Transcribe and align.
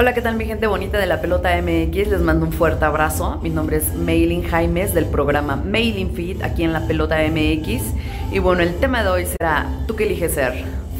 Hola, 0.00 0.14
¿qué 0.14 0.22
tal 0.22 0.36
mi 0.36 0.44
gente 0.44 0.68
bonita 0.68 0.96
de 0.96 1.06
la 1.06 1.20
pelota 1.20 1.50
MX? 1.60 2.06
Les 2.06 2.20
mando 2.20 2.46
un 2.46 2.52
fuerte 2.52 2.84
abrazo. 2.84 3.40
Mi 3.42 3.50
nombre 3.50 3.78
es 3.78 3.94
Maylin 3.96 4.44
Jaimes 4.44 4.94
del 4.94 5.06
programa 5.06 5.56
Mailing 5.56 6.14
Fit 6.14 6.40
aquí 6.44 6.62
en 6.62 6.72
la 6.72 6.86
pelota 6.86 7.16
MX. 7.16 7.82
Y 8.30 8.38
bueno, 8.38 8.62
el 8.62 8.76
tema 8.76 9.02
de 9.02 9.08
hoy 9.08 9.26
será, 9.26 9.66
¿tú 9.88 9.96
qué 9.96 10.04
eliges 10.04 10.34
ser? 10.34 10.52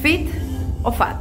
¿Fit 0.02 0.28
o 0.82 0.90
fat? 0.90 1.16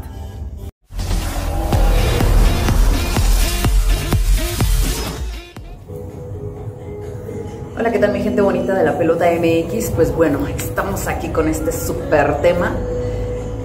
Hola, 7.78 7.92
¿qué 7.92 8.00
tal 8.00 8.12
mi 8.12 8.24
gente 8.24 8.42
bonita 8.42 8.74
de 8.74 8.84
la 8.84 8.98
pelota 8.98 9.28
MX? 9.32 9.92
Pues 9.92 10.12
bueno, 10.16 10.48
estamos 10.48 11.06
aquí 11.06 11.30
con 11.30 11.48
este 11.48 11.72
súper 11.72 12.42
tema. 12.42 12.76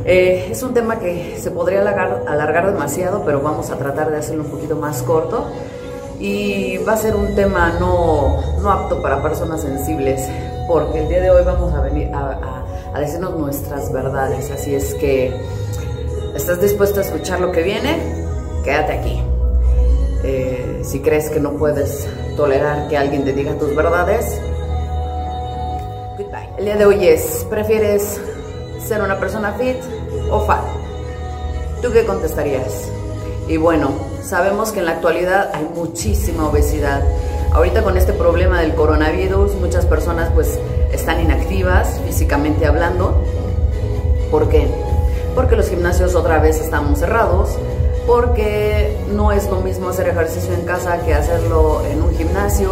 Eh, 0.05 0.48
es 0.50 0.62
un 0.62 0.75
tema 0.75 0.99
que 0.99 1.39
se 1.39 1.50
podría 1.50 1.81
alargar, 1.81 2.72
demasiado, 2.72 3.22
pero 3.25 3.40
vamos 3.40 3.71
a 3.71 3.76
tratar 3.76 4.11
de 4.11 4.18
hacerlo 4.18 4.45
un 4.45 4.50
poquito 4.50 4.76
más 4.76 5.03
corto. 5.03 5.46
Y 6.18 6.79
va 6.79 6.93
a 6.93 6.96
ser 6.96 7.17
un 7.17 7.35
tema 7.35 7.76
no, 7.81 8.61
no 8.61 8.71
apto 8.71 9.03
para 9.03 9.23
personas 9.23 9.62
sensibles, 9.62 10.29
porque 10.68 11.00
el 11.00 11.09
día 11.09 11.21
de 11.21 11.31
hoy 11.31 11.45
vamos 11.45 11.73
a 11.75 11.81
venir 11.81 12.12
a, 12.14 12.62
a 12.95 13.00
decirnos 13.00 13.36
nuestras 13.36 13.93
verdades. 13.93 14.50
Así 14.50 14.75
es 14.75 14.95
que, 14.95 15.35
¿estás 16.34 16.61
dispuesto 16.61 17.00
a 17.00 17.03
escuchar 17.03 17.40
lo 17.40 17.50
que 17.50 17.62
viene? 17.62 17.98
Quédate 18.64 18.93
aquí. 18.93 19.23
Eh, 20.25 20.82
si 20.84 21.00
crees 21.00 21.31
que 21.31 21.40
no 21.40 21.53
puedes 21.53 22.07
tolerar 22.37 22.89
que 22.89 22.96
alguien 22.96 23.25
te 23.25 23.32
diga 23.32 23.54
tus 23.54 23.75
verdades, 23.75 24.40
goodbye. 26.17 26.48
El 26.59 26.64
día 26.64 26.76
de 26.76 26.87
hoy 26.87 27.09
es, 27.09 27.45
¿prefieres 27.50 28.21
ser 28.87 29.03
una 29.03 29.18
persona 29.18 29.53
fit 29.54 29.76
o? 30.32 30.46
¿Tú 31.82 31.93
qué 31.93 32.05
contestarías? 32.06 32.89
Y 33.48 33.56
bueno, 33.56 33.91
sabemos 34.23 34.73
que 34.73 34.79
en 34.79 34.87
la 34.87 34.93
actualidad 34.93 35.51
hay 35.53 35.69
muchísima 35.75 36.48
obesidad. 36.48 37.03
Ahorita 37.53 37.83
con 37.83 37.97
este 37.97 38.12
problema 38.12 38.61
del 38.61 38.75
coronavirus, 38.75 39.55
muchas 39.56 39.84
personas 39.84 40.31
pues 40.33 40.59
están 40.93 41.21
inactivas 41.21 42.01
físicamente 42.06 42.67
hablando. 42.67 43.15
¿Por 44.31 44.48
qué? 44.48 44.69
Porque 45.34 45.56
los 45.56 45.69
gimnasios 45.69 46.15
otra 46.15 46.39
vez 46.39 46.61
están 46.61 46.97
cerrados, 46.97 47.51
porque 48.06 48.97
no 49.15 49.33
es 49.33 49.51
lo 49.51 49.61
mismo 49.61 49.89
hacer 49.89 50.09
ejercicio 50.09 50.55
en 50.55 50.62
casa 50.62 51.03
que 51.05 51.15
hacerlo 51.15 51.83
en 51.91 52.03
un 52.03 52.15
gimnasio, 52.15 52.71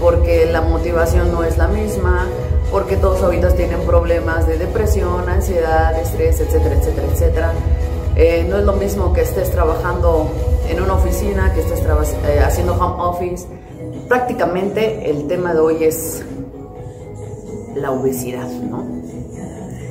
porque 0.00 0.46
la 0.46 0.60
motivación 0.60 1.30
no 1.30 1.44
es 1.44 1.56
la 1.56 1.68
misma, 1.68 2.26
porque 2.70 2.96
todos 2.96 3.22
ahorita 3.22 3.50
tienen 3.54 3.80
problemas 3.82 4.46
de 4.46 4.58
depresión, 4.58 5.28
ansiedad, 5.28 5.98
estrés, 6.00 6.40
etcétera, 6.40 6.74
etcétera, 6.76 7.06
etcétera. 7.12 7.52
Eh, 8.16 8.46
no 8.48 8.58
es 8.58 8.64
lo 8.64 8.72
mismo 8.72 9.12
que 9.12 9.22
estés 9.22 9.50
trabajando 9.50 10.30
en 10.68 10.82
una 10.82 10.94
oficina, 10.94 11.52
que 11.52 11.60
estés 11.60 11.80
eh, 11.80 12.40
haciendo 12.44 12.74
home 12.74 13.02
office. 13.02 13.46
Prácticamente 14.08 15.10
el 15.10 15.26
tema 15.26 15.52
de 15.52 15.60
hoy 15.60 15.84
es 15.84 16.24
la 17.74 17.92
obesidad, 17.92 18.48
¿no? 18.48 18.84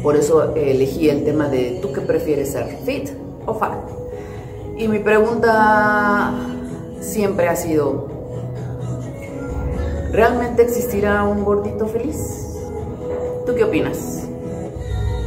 Por 0.02 0.16
eso 0.16 0.54
elegí 0.56 1.10
el 1.10 1.24
tema 1.24 1.50
de 1.50 1.80
¿tú 1.82 1.92
qué 1.92 2.02
prefieres 2.02 2.52
ser? 2.52 2.78
¿Fit 2.86 3.10
o 3.46 3.54
fat? 3.56 3.78
Y 4.78 4.88
mi 4.88 5.00
pregunta 5.00 6.34
siempre 7.00 7.48
ha 7.48 7.56
sido, 7.56 8.08
¿realmente 10.12 10.64
existirá 10.64 11.24
un 11.24 11.44
gordito 11.44 11.88
feliz? 11.88 12.45
¿Tú 13.46 13.54
qué 13.54 13.64
opinas? 13.64 14.24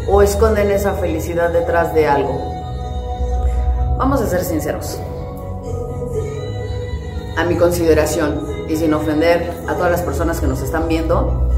¿O 0.08 0.22
esconden 0.22 0.70
esa 0.70 0.94
felicidad 0.94 1.50
detrás 1.50 1.94
de 1.94 2.08
algo? 2.08 2.36
Vamos 3.96 4.20
a 4.20 4.26
ser 4.26 4.42
sinceros. 4.42 4.98
A 7.36 7.44
mi 7.44 7.54
consideración, 7.54 8.66
y 8.68 8.76
sin 8.76 8.92
ofender 8.92 9.52
a 9.68 9.74
todas 9.74 9.92
las 9.92 10.02
personas 10.02 10.40
que 10.40 10.48
nos 10.48 10.60
están 10.62 10.88
viendo, 10.88 11.48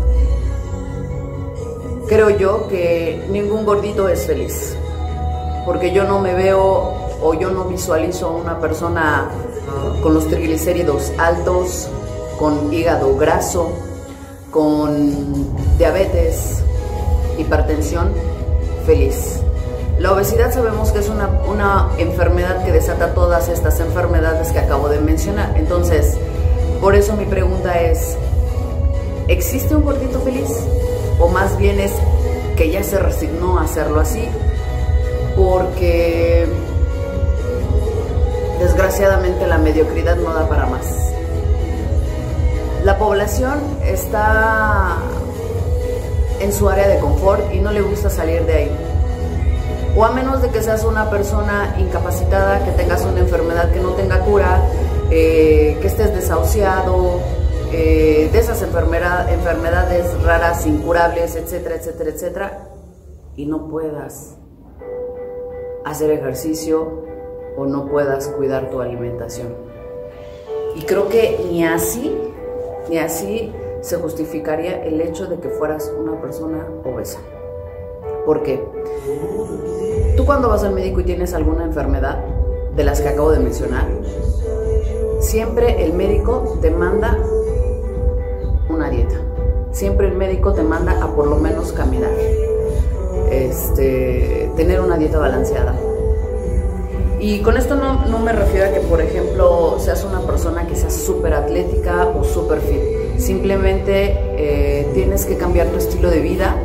creo 2.08 2.30
yo 2.30 2.68
que 2.68 3.24
ningún 3.30 3.64
gordito 3.64 4.08
es 4.08 4.26
feliz. 4.26 4.76
Porque 5.64 5.92
yo 5.92 6.04
no 6.04 6.20
me 6.20 6.34
veo 6.34 6.94
o 7.22 7.34
yo 7.34 7.50
no 7.50 7.64
visualizo 7.64 8.28
a 8.28 8.30
una 8.32 8.60
persona 8.60 9.28
con 10.02 10.12
los 10.12 10.28
triglicéridos 10.28 11.12
altos, 11.18 11.88
con 12.38 12.72
hígado 12.72 13.16
graso, 13.16 13.72
con 14.50 15.78
diabetes, 15.78 16.62
hipertensión, 17.38 18.12
feliz. 18.86 19.40
La 19.98 20.12
obesidad 20.12 20.52
sabemos 20.52 20.92
que 20.92 21.00
es 21.00 21.08
una, 21.08 21.28
una, 21.48 21.90
enfermedad 21.98 22.64
que 22.64 22.72
desata 22.72 23.14
todas 23.14 23.48
estas 23.48 23.80
enfermedades 23.80 24.50
que 24.50 24.58
acabo 24.58 24.88
de 24.88 24.98
mencionar. 24.98 25.56
Entonces, 25.56 26.16
por 26.80 26.94
eso 26.94 27.14
mi 27.16 27.26
pregunta 27.26 27.78
es, 27.80 28.16
¿existe 29.28 29.76
un 29.76 29.84
gordito 29.84 30.20
feliz? 30.20 30.48
O 31.18 31.28
más 31.28 31.56
bien 31.58 31.78
es 31.78 31.92
que 32.56 32.70
ya 32.70 32.82
se 32.82 32.98
resignó 32.98 33.58
a 33.58 33.64
hacerlo 33.64 34.00
así, 34.00 34.24
porque 35.36 36.46
desgraciadamente 38.58 39.46
la 39.46 39.58
mediocridad 39.58 40.16
no 40.16 40.32
da 40.32 40.48
para 40.48 40.66
más. 40.66 40.99
La 42.84 42.98
población 42.98 43.60
está 43.84 44.96
en 46.40 46.52
su 46.52 46.68
área 46.68 46.88
de 46.88 46.98
confort 46.98 47.52
y 47.52 47.60
no 47.60 47.72
le 47.72 47.82
gusta 47.82 48.08
salir 48.08 48.46
de 48.46 48.54
ahí. 48.54 48.70
O 49.96 50.04
a 50.04 50.12
menos 50.12 50.40
de 50.40 50.48
que 50.48 50.62
seas 50.62 50.84
una 50.84 51.10
persona 51.10 51.76
incapacitada, 51.78 52.64
que 52.64 52.70
tengas 52.72 53.04
una 53.04 53.20
enfermedad 53.20 53.70
que 53.70 53.80
no 53.80 53.90
tenga 53.90 54.20
cura, 54.20 54.62
eh, 55.10 55.76
que 55.80 55.86
estés 55.88 56.14
desahuciado, 56.14 57.20
eh, 57.72 58.30
de 58.32 58.38
esas 58.38 58.62
enfermedades 58.62 60.22
raras, 60.22 60.66
incurables, 60.66 61.36
etcétera, 61.36 61.74
etcétera, 61.74 62.10
etcétera, 62.10 62.68
y 63.36 63.46
no 63.46 63.68
puedas 63.68 64.36
hacer 65.84 66.10
ejercicio 66.12 67.04
o 67.56 67.66
no 67.66 67.86
puedas 67.86 68.28
cuidar 68.28 68.70
tu 68.70 68.80
alimentación. 68.80 69.54
Y 70.76 70.82
creo 70.82 71.08
que 71.08 71.46
ni 71.50 71.64
así, 71.64 72.16
ni 72.90 72.98
así 72.98 73.52
se 73.80 73.96
justificaría 73.96 74.84
el 74.84 75.00
hecho 75.00 75.26
de 75.26 75.38
que 75.38 75.48
fueras 75.48 75.90
una 75.96 76.20
persona 76.20 76.66
obesa. 76.84 77.20
¿Por 78.26 78.42
qué? 78.42 78.60
Tú 80.16 80.26
cuando 80.26 80.48
vas 80.48 80.64
al 80.64 80.74
médico 80.74 81.00
y 81.00 81.04
tienes 81.04 81.32
alguna 81.32 81.64
enfermedad, 81.64 82.18
de 82.74 82.84
las 82.84 83.00
que 83.00 83.08
acabo 83.08 83.30
de 83.30 83.40
mencionar, 83.40 83.86
siempre 85.20 85.84
el 85.84 85.92
médico 85.92 86.58
te 86.60 86.70
manda 86.70 87.16
una 88.68 88.90
dieta. 88.90 89.16
Siempre 89.70 90.08
el 90.08 90.16
médico 90.16 90.52
te 90.52 90.62
manda 90.62 91.02
a 91.02 91.14
por 91.14 91.28
lo 91.28 91.36
menos 91.36 91.72
caminar. 91.72 92.10
Este, 93.30 94.50
tener 94.56 94.80
una 94.80 94.98
dieta 94.98 95.18
balanceada 95.18 95.76
y 97.20 97.40
con 97.40 97.58
esto 97.58 97.76
no, 97.76 98.06
no, 98.06 98.18
me 98.18 98.32
refiero 98.32 98.66
a 98.66 98.72
que, 98.72 98.80
por 98.80 99.02
ejemplo, 99.02 99.76
seas 99.78 100.04
una 100.04 100.20
persona 100.20 100.66
que 100.66 100.74
sea 100.74 100.88
súper 100.88 101.34
atlética 101.34 102.08
o 102.08 102.24
súper 102.24 102.60
fit. 102.60 103.20
Simplemente 103.20 104.16
eh, 104.38 104.88
tienes 104.94 105.26
que 105.26 105.36
cambiar 105.36 105.66
tu 105.66 105.76
estilo 105.76 106.10
de 106.10 106.20
vida, 106.20 106.56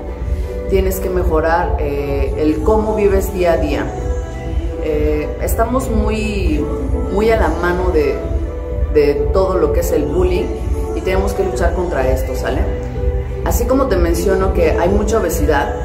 tienes 0.69 1.01
que 1.01 1.09
mejorar 1.09 1.75
eh, 1.79 2.33
el 2.37 2.63
cómo 2.63 2.95
vives 2.95 3.33
día 3.33 3.53
a 3.53 3.57
día. 3.57 3.85
Eh, 4.83 5.27
estamos 5.41 5.89
muy, 5.89 6.63
muy 7.11 7.29
a 7.31 7.37
la 7.37 7.49
mano 7.49 7.89
de, 7.89 8.15
de 8.93 9.13
todo 9.33 9.57
lo 9.57 9.73
que 9.73 9.81
es 9.81 9.91
el 9.91 10.05
bullying 10.05 10.45
y 10.95 11.01
tenemos 11.01 11.33
que 11.33 11.43
luchar 11.43 11.73
contra 11.73 12.09
esto, 12.09 12.33
¿sale? 12.33 12.61
Así 13.43 13.65
como 13.65 13.87
te 13.87 13.97
menciono 13.97 14.53
que 14.53 14.71
hay 14.71 14.87
mucha 14.87 15.19
obesidad, 15.19 15.75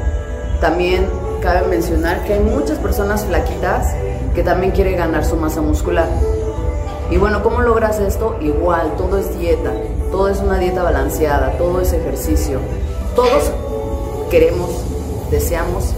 también 0.61 1.07
cabe 1.41 1.67
mencionar 1.67 2.23
que 2.23 2.35
hay 2.35 2.39
muchas 2.39 2.77
personas 2.77 3.25
flaquitas 3.25 3.93
que 4.33 4.43
también 4.43 4.71
quiere 4.71 4.93
ganar 4.95 5.25
su 5.25 5.35
masa 5.35 5.61
muscular. 5.61 6.07
Y 7.09 7.17
bueno, 7.17 7.43
¿cómo 7.43 7.61
logras 7.61 7.99
esto? 7.99 8.37
Igual, 8.41 8.95
todo 8.97 9.17
es 9.17 9.37
dieta, 9.37 9.73
todo 10.11 10.29
es 10.29 10.39
una 10.39 10.57
dieta 10.57 10.83
balanceada, 10.83 11.57
todo 11.57 11.81
es 11.81 11.91
ejercicio. 11.91 12.59
Todos 13.15 13.51
queremos, 14.29 14.69
deseamos 15.29 15.93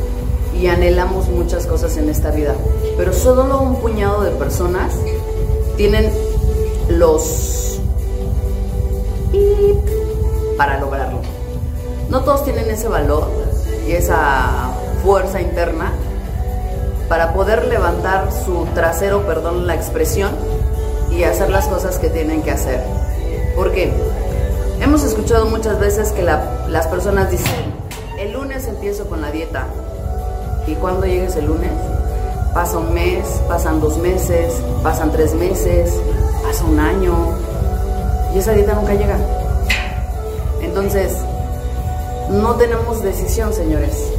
y 0.60 0.68
anhelamos 0.68 1.30
muchas 1.30 1.68
cosas 1.68 1.98
en 1.98 2.10
esta 2.10 2.32
vida, 2.32 2.56
pero 2.98 3.14
solo 3.14 3.62
un 3.62 3.76
puñado 3.76 4.24
de 4.24 4.32
personas 4.32 4.96
tienen 5.78 6.12
los 6.90 7.80
para 10.58 10.80
lograrlo. 10.80 11.20
No 12.10 12.22
todos 12.22 12.44
tienen 12.44 12.70
ese 12.70 12.88
valor 12.88 13.28
y 13.88 13.92
esa 13.92 14.72
fuerza 15.04 15.42
interna 15.42 15.94
para 17.14 17.32
poder 17.32 17.68
levantar 17.68 18.32
su 18.32 18.66
trasero, 18.74 19.28
perdón 19.28 19.68
la 19.68 19.76
expresión, 19.76 20.32
y 21.12 21.26
hacer 21.26 21.52
las 21.52 21.68
cosas 21.68 22.00
que 22.00 22.10
tienen 22.10 22.42
que 22.42 22.50
hacer. 22.50 22.82
¿Por 23.56 23.72
qué? 23.72 23.94
Hemos 24.82 25.04
escuchado 25.04 25.46
muchas 25.46 25.80
veces 25.80 26.12
que 26.12 26.24
las 26.24 26.88
personas 26.88 27.30
dicen, 27.30 27.54
el 28.18 28.34
lunes 28.34 28.68
empiezo 28.68 29.06
con 29.06 29.22
la 29.22 29.30
dieta. 29.30 29.68
¿Y 30.66 30.74
cuando 30.74 31.06
llegues 31.06 31.36
el 31.36 31.46
lunes? 31.46 31.70
Pasa 32.52 32.80
un 32.80 32.96
mes, 32.96 33.28
pasan 33.48 33.80
dos 33.80 34.00
meses, 34.00 34.52
pasan 34.82 35.12
tres 35.12 35.36
meses, 35.36 35.94
pasa 36.42 36.66
un 36.66 36.80
año 36.80 37.14
y 38.34 38.40
esa 38.40 38.54
dieta 38.54 38.74
nunca 38.74 38.96
llega. 38.96 39.20
Entonces, 40.64 41.16
no 42.32 42.56
tenemos 42.56 43.04
decisión, 43.04 43.54
señores. 43.54 44.12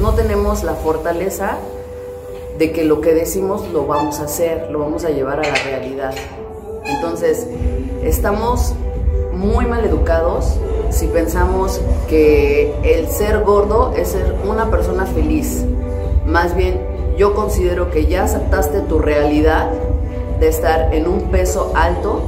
No 0.00 0.14
tenemos 0.14 0.64
la 0.64 0.74
fortaleza 0.74 1.56
de 2.60 2.72
que 2.72 2.84
lo 2.84 3.00
que 3.00 3.14
decimos 3.14 3.66
lo 3.72 3.86
vamos 3.86 4.20
a 4.20 4.24
hacer, 4.24 4.68
lo 4.70 4.80
vamos 4.80 5.06
a 5.06 5.08
llevar 5.08 5.40
a 5.40 5.48
la 5.48 5.54
realidad. 5.64 6.14
Entonces, 6.84 7.46
estamos 8.04 8.74
muy 9.32 9.64
mal 9.64 9.82
educados 9.86 10.58
si 10.90 11.06
pensamos 11.06 11.80
que 12.06 12.74
el 12.84 13.08
ser 13.08 13.44
gordo 13.44 13.94
es 13.96 14.08
ser 14.08 14.36
una 14.46 14.70
persona 14.70 15.06
feliz. 15.06 15.64
Más 16.26 16.54
bien, 16.54 16.78
yo 17.16 17.34
considero 17.34 17.90
que 17.90 18.04
ya 18.04 18.24
aceptaste 18.24 18.80
tu 18.80 18.98
realidad 18.98 19.70
de 20.38 20.48
estar 20.48 20.94
en 20.94 21.08
un 21.08 21.30
peso 21.30 21.72
alto 21.74 22.20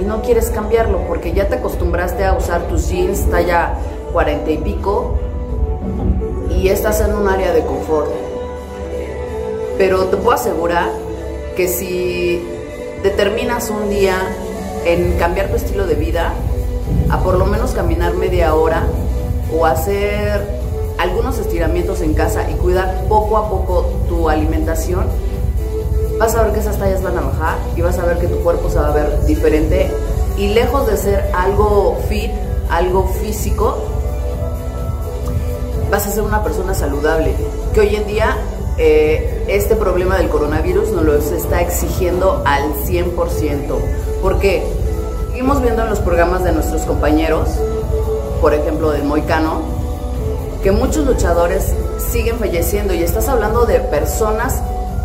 y 0.00 0.02
no 0.02 0.22
quieres 0.22 0.50
cambiarlo 0.50 1.02
porque 1.06 1.32
ya 1.32 1.46
te 1.46 1.54
acostumbraste 1.54 2.24
a 2.24 2.34
usar 2.34 2.62
tus 2.62 2.88
jeans 2.88 3.30
talla 3.30 3.74
40 4.12 4.50
y 4.50 4.58
pico 4.58 5.14
y 6.50 6.66
estás 6.66 7.00
en 7.00 7.14
un 7.14 7.28
área 7.28 7.52
de 7.52 7.64
confort. 7.64 8.27
Pero 9.78 10.06
te 10.06 10.16
puedo 10.16 10.32
asegurar 10.32 10.90
que 11.56 11.68
si 11.68 12.42
determinas 13.02 13.70
un 13.70 13.88
día 13.88 14.16
en 14.84 15.16
cambiar 15.18 15.48
tu 15.48 15.56
estilo 15.56 15.86
de 15.86 15.94
vida, 15.94 16.34
a 17.08 17.20
por 17.20 17.38
lo 17.38 17.46
menos 17.46 17.70
caminar 17.72 18.14
media 18.14 18.54
hora 18.54 18.84
o 19.56 19.64
hacer 19.64 20.44
algunos 20.98 21.38
estiramientos 21.38 22.00
en 22.00 22.14
casa 22.14 22.50
y 22.50 22.54
cuidar 22.54 23.04
poco 23.08 23.36
a 23.36 23.48
poco 23.48 23.86
tu 24.08 24.28
alimentación, 24.28 25.06
vas 26.18 26.34
a 26.34 26.42
ver 26.42 26.52
que 26.52 26.60
esas 26.60 26.76
tallas 26.76 27.02
van 27.02 27.16
a 27.16 27.20
bajar 27.20 27.58
y 27.76 27.80
vas 27.80 27.98
a 27.98 28.04
ver 28.04 28.18
que 28.18 28.26
tu 28.26 28.40
cuerpo 28.40 28.68
se 28.68 28.78
va 28.78 28.88
a 28.88 28.92
ver 28.92 29.24
diferente. 29.26 29.90
Y 30.36 30.48
lejos 30.48 30.86
de 30.88 30.96
ser 30.96 31.30
algo 31.34 31.98
fit, 32.08 32.30
algo 32.68 33.06
físico, 33.06 33.78
vas 35.90 36.06
a 36.06 36.10
ser 36.10 36.22
una 36.22 36.42
persona 36.42 36.74
saludable, 36.74 37.34
que 37.72 37.80
hoy 37.80 37.96
en 37.96 38.06
día 38.06 38.36
eh, 38.76 39.37
este 39.48 39.76
problema 39.76 40.18
del 40.18 40.28
coronavirus 40.28 40.90
nos 40.90 41.04
lo 41.04 41.14
está 41.16 41.62
exigiendo 41.62 42.42
al 42.44 42.74
100%. 42.86 43.78
¿Por 44.20 44.38
qué? 44.38 44.62
Seguimos 45.28 45.62
viendo 45.62 45.82
en 45.82 45.88
los 45.88 46.00
programas 46.00 46.44
de 46.44 46.52
nuestros 46.52 46.82
compañeros, 46.82 47.48
por 48.40 48.52
ejemplo 48.52 48.90
del 48.90 49.04
Moicano, 49.04 49.62
que 50.62 50.70
muchos 50.72 51.06
luchadores 51.06 51.72
siguen 51.98 52.38
falleciendo 52.38 52.92
y 52.92 53.02
estás 53.02 53.28
hablando 53.28 53.64
de 53.64 53.80
personas 53.80 54.60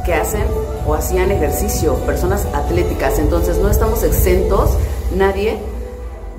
que 0.06 0.14
hacen 0.14 0.44
o 0.86 0.94
hacían 0.94 1.32
ejercicio, 1.32 1.96
personas 2.06 2.46
atléticas, 2.54 3.20
entonces 3.20 3.60
no 3.60 3.70
estamos 3.70 4.04
exentos, 4.04 4.72
nadie, 5.16 5.58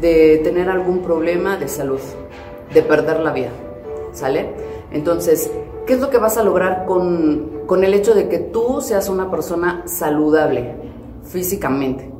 de 0.00 0.40
tener 0.44 0.68
algún 0.68 1.02
problema 1.02 1.56
de 1.56 1.68
salud, 1.68 2.00
de 2.74 2.82
perder 2.82 3.20
la 3.20 3.32
vida, 3.32 3.50
¿sale? 4.12 4.50
Entonces, 4.90 5.50
¿qué 5.86 5.94
es 5.94 6.00
lo 6.00 6.10
que 6.10 6.18
vas 6.18 6.36
a 6.36 6.42
lograr 6.42 6.84
con, 6.86 7.62
con 7.66 7.84
el 7.84 7.94
hecho 7.94 8.14
de 8.14 8.28
que 8.28 8.38
tú 8.38 8.80
seas 8.80 9.08
una 9.08 9.30
persona 9.30 9.82
saludable 9.86 10.74
físicamente? 11.24 12.10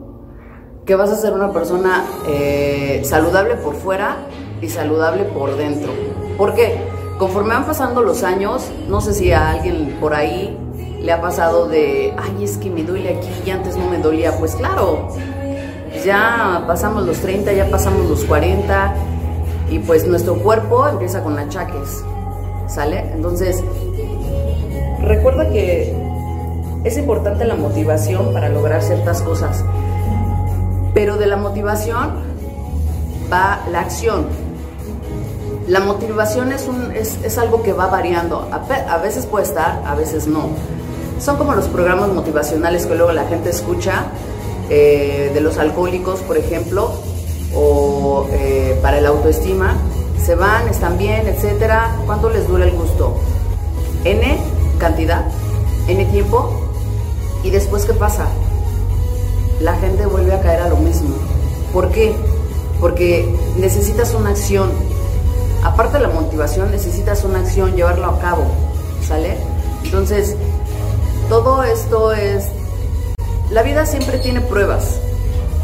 Que 0.84 0.94
vas 0.94 1.11
a 1.11 1.16
ser 1.16 1.32
una 1.32 1.52
persona 1.52 2.05
eh, 2.28 3.00
saludable 3.05 3.56
por 3.56 3.75
fuera 3.75 4.16
y 4.61 4.69
saludable 4.69 5.25
por 5.25 5.56
dentro. 5.56 5.93
¿Por 6.37 6.55
qué? 6.55 6.78
Conforme 7.19 7.55
van 7.55 7.64
pasando 7.64 8.02
los 8.02 8.22
años, 8.22 8.70
no 8.88 9.00
sé 9.00 9.14
si 9.14 9.32
a 9.32 9.50
alguien 9.50 9.96
por 10.00 10.14
ahí 10.14 10.58
le 11.00 11.12
ha 11.12 11.20
pasado 11.20 11.69
de, 11.69 12.14
ay, 12.16 12.44
es 12.44 12.56
que 12.58 12.70
me 12.70 12.82
duele 12.82 13.16
aquí 13.16 13.28
y 13.46 13.50
antes 13.50 13.76
no 13.76 13.88
me 13.88 13.99
dolía. 13.99 14.37
Pues 14.38 14.55
claro, 14.56 15.08
ya 16.05 16.64
pasamos 16.66 17.06
los 17.06 17.19
30, 17.19 17.52
ya 17.52 17.70
pasamos 17.70 18.08
los 18.08 18.25
40 18.25 18.94
y 19.70 19.78
pues 19.78 20.06
nuestro 20.06 20.34
cuerpo 20.37 20.87
empieza 20.87 21.22
con 21.22 21.38
achaques, 21.38 22.05
¿sale? 22.66 23.00
Entonces, 23.14 23.62
recuerda 25.00 25.49
que 25.50 25.94
es 26.84 26.96
importante 26.99 27.44
la 27.44 27.56
motivación 27.56 28.32
para 28.32 28.49
lograr 28.49 28.82
ciertas 28.82 29.22
cosas, 29.22 29.64
pero 30.93 31.16
de 31.16 31.26
la 31.26 31.37
motivación 31.37 32.14
va 33.32 33.61
la 33.70 33.81
acción. 33.81 34.26
La 35.66 35.81
motivación 35.81 36.52
es, 36.52 36.69
un, 36.69 36.93
es, 36.93 37.19
es 37.25 37.38
algo 37.38 37.62
que 37.62 37.72
va 37.72 37.87
variando, 37.87 38.49
a, 38.52 38.56
a 38.93 38.99
veces 38.99 39.25
puede 39.25 39.44
estar, 39.44 39.82
a 39.87 39.94
veces 39.94 40.26
no 40.26 40.50
son 41.20 41.37
como 41.37 41.55
los 41.55 41.69
programas 41.69 42.11
motivacionales 42.11 42.87
que 42.87 42.94
luego 42.94 43.12
la 43.12 43.25
gente 43.25 43.50
escucha 43.50 44.05
eh, 44.70 45.31
de 45.32 45.40
los 45.40 45.58
alcohólicos, 45.58 46.20
por 46.20 46.37
ejemplo, 46.37 46.90
o 47.55 48.26
eh, 48.32 48.78
para 48.82 48.99
el 48.99 49.06
autoestima. 49.06 49.76
Se 50.25 50.35
van, 50.35 50.69
están 50.69 50.97
bien, 50.97 51.26
etcétera. 51.29 51.97
¿Cuánto 52.06 52.31
les 52.31 52.49
dura 52.49 52.65
el 52.65 52.73
gusto? 52.73 53.15
N 54.05 54.38
cantidad, 54.79 55.26
N 55.87 56.03
tiempo. 56.06 56.50
¿Y 57.43 57.50
después 57.50 57.85
qué 57.85 57.93
pasa? 57.93 58.26
La 59.61 59.75
gente 59.76 60.06
vuelve 60.06 60.32
a 60.32 60.41
caer 60.41 60.61
a 60.62 60.69
lo 60.69 60.76
mismo. 60.76 61.15
¿Por 61.75 61.91
qué? 61.91 62.15
Porque 62.81 63.37
necesitas 63.59 64.15
una 64.15 64.31
acción. 64.31 64.71
Aparte 65.62 65.99
de 65.99 66.05
la 66.05 66.09
motivación, 66.09 66.71
necesitas 66.71 67.23
una 67.25 67.41
acción, 67.41 67.76
llevarlo 67.76 68.06
a 68.06 68.19
cabo. 68.19 68.47
¿Sale? 69.06 69.37
Entonces, 69.85 70.37
todo 71.29 71.65
esto 71.65 72.15
es... 72.15 72.47
La 73.50 73.62
vida 73.62 73.85
siempre 73.85 74.19
tiene 74.19 74.41
pruebas, 74.41 74.99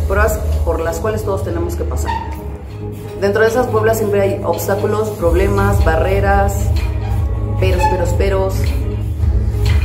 pruebas 0.07 0.39
por 0.67 0.81
las 0.81 0.99
cuales 0.99 1.25
todos 1.25 1.45
tenemos 1.45 1.77
que 1.77 1.85
pasar. 1.85 2.40
Dentro 3.21 3.43
de 3.43 3.49
esas 3.49 3.67
pruebas 3.67 3.99
siempre 3.99 4.21
hay 4.21 4.41
obstáculos, 4.45 5.11
problemas, 5.11 5.85
barreras, 5.85 6.55
peros, 7.59 7.83
peros, 7.91 8.09
peros. 8.15 8.55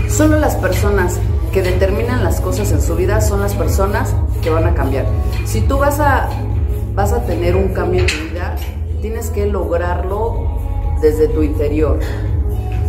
Solo 0.09 0.39
las 0.39 0.55
personas 0.55 1.19
que 1.51 1.61
determinan 1.61 2.23
las 2.23 2.39
cosas 2.39 2.71
en 2.71 2.81
su 2.81 2.95
vida 2.95 3.21
son 3.21 3.41
las 3.41 3.53
personas 3.53 4.13
que 4.41 4.49
van 4.49 4.65
a 4.65 4.73
cambiar. 4.73 5.05
Si 5.45 5.61
tú 5.61 5.77
vas 5.77 5.99
a, 5.99 6.29
vas 6.93 7.11
a 7.11 7.21
tener 7.23 7.55
un 7.55 7.69
cambio 7.69 8.01
en 8.01 8.07
tu 8.07 8.31
vida, 8.31 8.55
tienes 9.01 9.29
que 9.29 9.45
lograrlo 9.45 10.59
desde 11.01 11.27
tu 11.27 11.43
interior. 11.43 11.99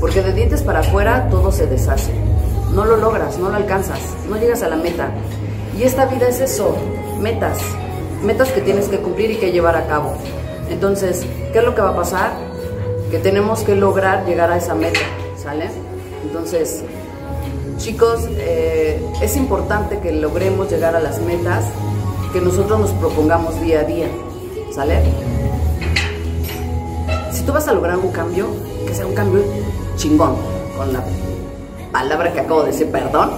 Porque 0.00 0.22
de 0.22 0.32
dientes 0.32 0.62
para 0.62 0.80
afuera 0.80 1.28
todo 1.30 1.50
se 1.50 1.66
deshace 1.66 2.12
no 2.76 2.84
lo 2.84 2.98
logras, 2.98 3.38
no 3.38 3.48
lo 3.48 3.56
alcanzas, 3.56 3.98
no 4.28 4.36
llegas 4.36 4.62
a 4.62 4.68
la 4.68 4.76
meta. 4.76 5.08
Y 5.78 5.84
esta 5.84 6.04
vida 6.06 6.28
es 6.28 6.40
eso, 6.40 6.76
metas, 7.20 7.58
metas 8.22 8.50
que 8.52 8.60
tienes 8.60 8.88
que 8.88 8.98
cumplir 8.98 9.30
y 9.32 9.36
que 9.36 9.52
llevar 9.52 9.76
a 9.76 9.86
cabo. 9.86 10.14
Entonces, 10.70 11.24
¿qué 11.52 11.58
es 11.58 11.64
lo 11.64 11.74
que 11.74 11.80
va 11.80 11.90
a 11.90 11.96
pasar? 11.96 12.32
Que 13.10 13.18
tenemos 13.18 13.60
que 13.60 13.74
lograr 13.74 14.26
llegar 14.26 14.50
a 14.50 14.56
esa 14.56 14.74
meta, 14.74 15.00
¿sale? 15.36 15.70
Entonces, 16.24 16.82
chicos, 17.78 18.28
eh, 18.38 19.00
es 19.22 19.36
importante 19.36 20.00
que 20.00 20.12
logremos 20.12 20.70
llegar 20.70 20.96
a 20.96 21.00
las 21.00 21.20
metas 21.20 21.64
que 22.32 22.40
nosotros 22.40 22.80
nos 22.80 22.90
propongamos 22.92 23.60
día 23.60 23.80
a 23.80 23.84
día, 23.84 24.08
¿sale? 24.74 25.02
Si 27.32 27.42
tú 27.42 27.52
vas 27.52 27.68
a 27.68 27.72
lograr 27.72 27.96
un 27.98 28.10
cambio, 28.10 28.46
que 28.86 28.94
sea 28.94 29.06
un 29.06 29.14
cambio 29.14 29.42
chingón, 29.96 30.36
con 30.76 30.92
la 30.92 31.02
palabra 31.92 32.32
que 32.32 32.40
acabo 32.40 32.62
de 32.62 32.72
decir, 32.72 32.90
perdón, 32.90 33.30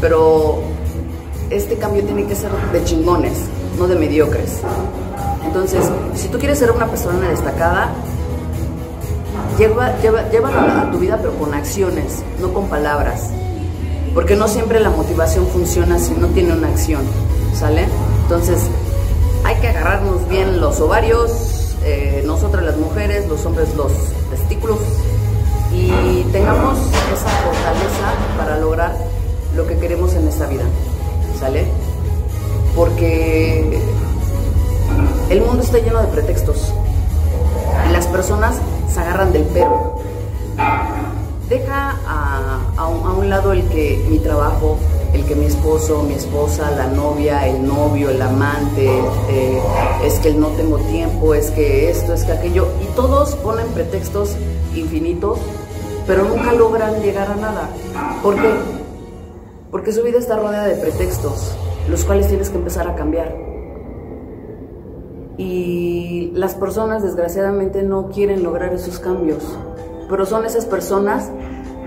pero 0.00 0.60
este 1.50 1.76
cambio 1.76 2.02
tiene 2.04 2.26
que 2.26 2.34
ser 2.34 2.50
de 2.72 2.84
chingones, 2.84 3.48
no 3.78 3.86
de 3.86 3.96
mediocres. 3.96 4.60
Entonces, 5.44 5.84
si 6.14 6.28
tú 6.28 6.38
quieres 6.38 6.58
ser 6.58 6.70
una 6.70 6.86
persona 6.86 7.28
destacada, 7.28 7.90
lleva, 9.58 9.92
lleva, 10.00 10.82
a 10.82 10.90
tu 10.90 10.98
vida, 10.98 11.18
pero 11.20 11.34
con 11.34 11.54
acciones, 11.54 12.22
no 12.40 12.52
con 12.52 12.68
palabras. 12.68 13.30
Porque 14.14 14.36
no 14.36 14.48
siempre 14.48 14.80
la 14.80 14.90
motivación 14.90 15.46
funciona 15.46 15.98
si 15.98 16.14
no 16.14 16.28
tiene 16.28 16.52
una 16.52 16.68
acción, 16.68 17.02
¿sale? 17.54 17.86
Entonces, 18.22 18.60
hay 19.44 19.56
que 19.56 19.68
agarrarnos 19.68 20.28
bien 20.28 20.60
los 20.60 20.80
ovarios, 20.80 21.76
eh, 21.84 22.22
nosotras 22.26 22.64
las 22.64 22.76
mujeres, 22.76 23.28
los 23.28 23.44
hombres 23.46 23.74
los 23.76 23.92
testículos, 24.30 24.78
y 25.74 26.22
tengamos 26.32 26.78
esa 26.78 27.28
fortaleza 27.28 28.14
para 28.36 28.58
lograr 28.58 28.94
lo 29.56 29.66
que 29.66 29.76
queremos 29.78 30.14
en 30.14 30.28
esta 30.28 30.46
vida. 30.46 30.64
¿Sale? 31.38 31.66
Porque 32.74 33.78
el 35.30 35.40
mundo 35.42 35.62
está 35.62 35.78
lleno 35.78 36.00
de 36.00 36.08
pretextos 36.08 36.72
y 37.88 37.92
las 37.92 38.06
personas 38.06 38.56
se 38.92 39.00
agarran 39.00 39.32
del 39.32 39.44
perro. 39.44 39.96
Deja 41.48 41.98
a, 42.06 42.88
un, 42.88 43.28
lado 43.28 43.52
el 43.52 43.62
que 43.68 44.04
mi 44.08 44.18
trabajo, 44.18 44.78
el 45.12 45.24
que 45.24 45.34
mi 45.34 45.46
esposo, 45.46 46.02
mi 46.02 46.14
esposa, 46.14 46.70
la 46.70 46.86
novia, 46.86 47.46
el 47.46 47.66
novio, 47.66 48.08
el 48.10 48.22
amante, 48.22 48.88
eh, 49.28 49.60
es 50.02 50.14
que 50.20 50.32
no 50.32 50.48
tengo 50.48 50.78
tiempo, 50.78 51.34
es 51.34 51.50
que 51.50 51.90
esto, 51.90 52.14
es 52.14 52.24
que 52.24 52.32
aquello, 52.32 52.68
y 52.82 52.86
todos 52.94 53.34
ponen 53.36 53.66
pretextos 53.68 54.36
infinitos 54.74 55.38
pero 56.06 56.24
nunca 56.24 56.52
logran 56.52 57.00
llegar 57.02 57.30
a 57.30 57.36
nada. 57.36 57.68
¿Por 58.22 58.36
qué? 58.36 58.54
Porque 59.70 59.92
su 59.92 60.02
vida 60.02 60.18
está 60.18 60.36
rodeada 60.36 60.66
de 60.66 60.74
pretextos, 60.74 61.54
los 61.88 62.04
cuales 62.04 62.28
tienes 62.28 62.50
que 62.50 62.56
empezar 62.56 62.88
a 62.88 62.94
cambiar. 62.94 63.34
Y 65.38 66.30
las 66.34 66.54
personas 66.54 67.02
desgraciadamente 67.02 67.82
no 67.82 68.10
quieren 68.10 68.42
lograr 68.42 68.72
esos 68.72 68.98
cambios, 68.98 69.58
pero 70.08 70.26
son 70.26 70.44
esas 70.44 70.66
personas 70.66 71.30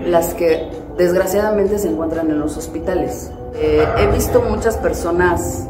las 0.04 0.34
que 0.34 0.68
desgraciadamente 0.98 1.78
se 1.78 1.88
encuentran 1.88 2.30
en 2.30 2.40
los 2.40 2.56
hospitales. 2.56 3.30
Eh, 3.54 3.86
he 3.98 4.06
visto 4.08 4.42
muchas 4.42 4.76
personas 4.76 5.66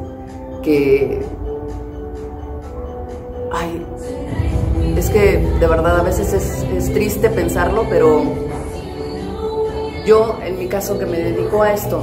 que... 0.62 1.23
Ay, 3.52 3.87
es 4.97 5.11
que 5.11 5.38
de 5.61 5.66
verdad 5.66 6.00
a 6.00 6.02
veces 6.02 6.33
es, 6.33 6.64
es 6.76 6.92
triste 6.92 7.30
pensarlo, 7.30 7.87
pero 7.88 8.23
yo 10.06 10.38
en 10.45 10.59
mi 10.59 10.68
caso 10.68 10.99
que 10.99 11.06
me 11.06 11.18
dedico 11.18 11.62
a 11.62 11.73
esto, 11.73 12.00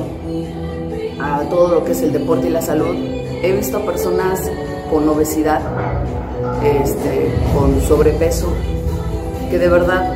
a 1.20 1.42
todo 1.50 1.76
lo 1.76 1.84
que 1.84 1.92
es 1.92 2.02
el 2.02 2.12
deporte 2.12 2.48
y 2.48 2.50
la 2.50 2.62
salud, 2.62 2.96
he 3.42 3.52
visto 3.52 3.86
personas 3.86 4.50
con 4.90 5.08
obesidad, 5.10 5.62
este, 6.64 7.34
con 7.54 7.82
sobrepeso, 7.82 8.48
que 9.50 9.60
de 9.60 9.68
verdad 9.68 10.16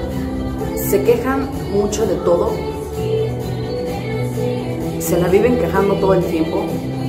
se 0.75 1.03
quejan 1.03 1.49
mucho 1.71 2.05
de 2.05 2.15
todo, 2.15 2.51
se 4.99 5.19
la 5.19 5.27
viven 5.27 5.57
quejando 5.57 5.95
todo 5.95 6.13
el 6.13 6.23
tiempo, 6.25 6.63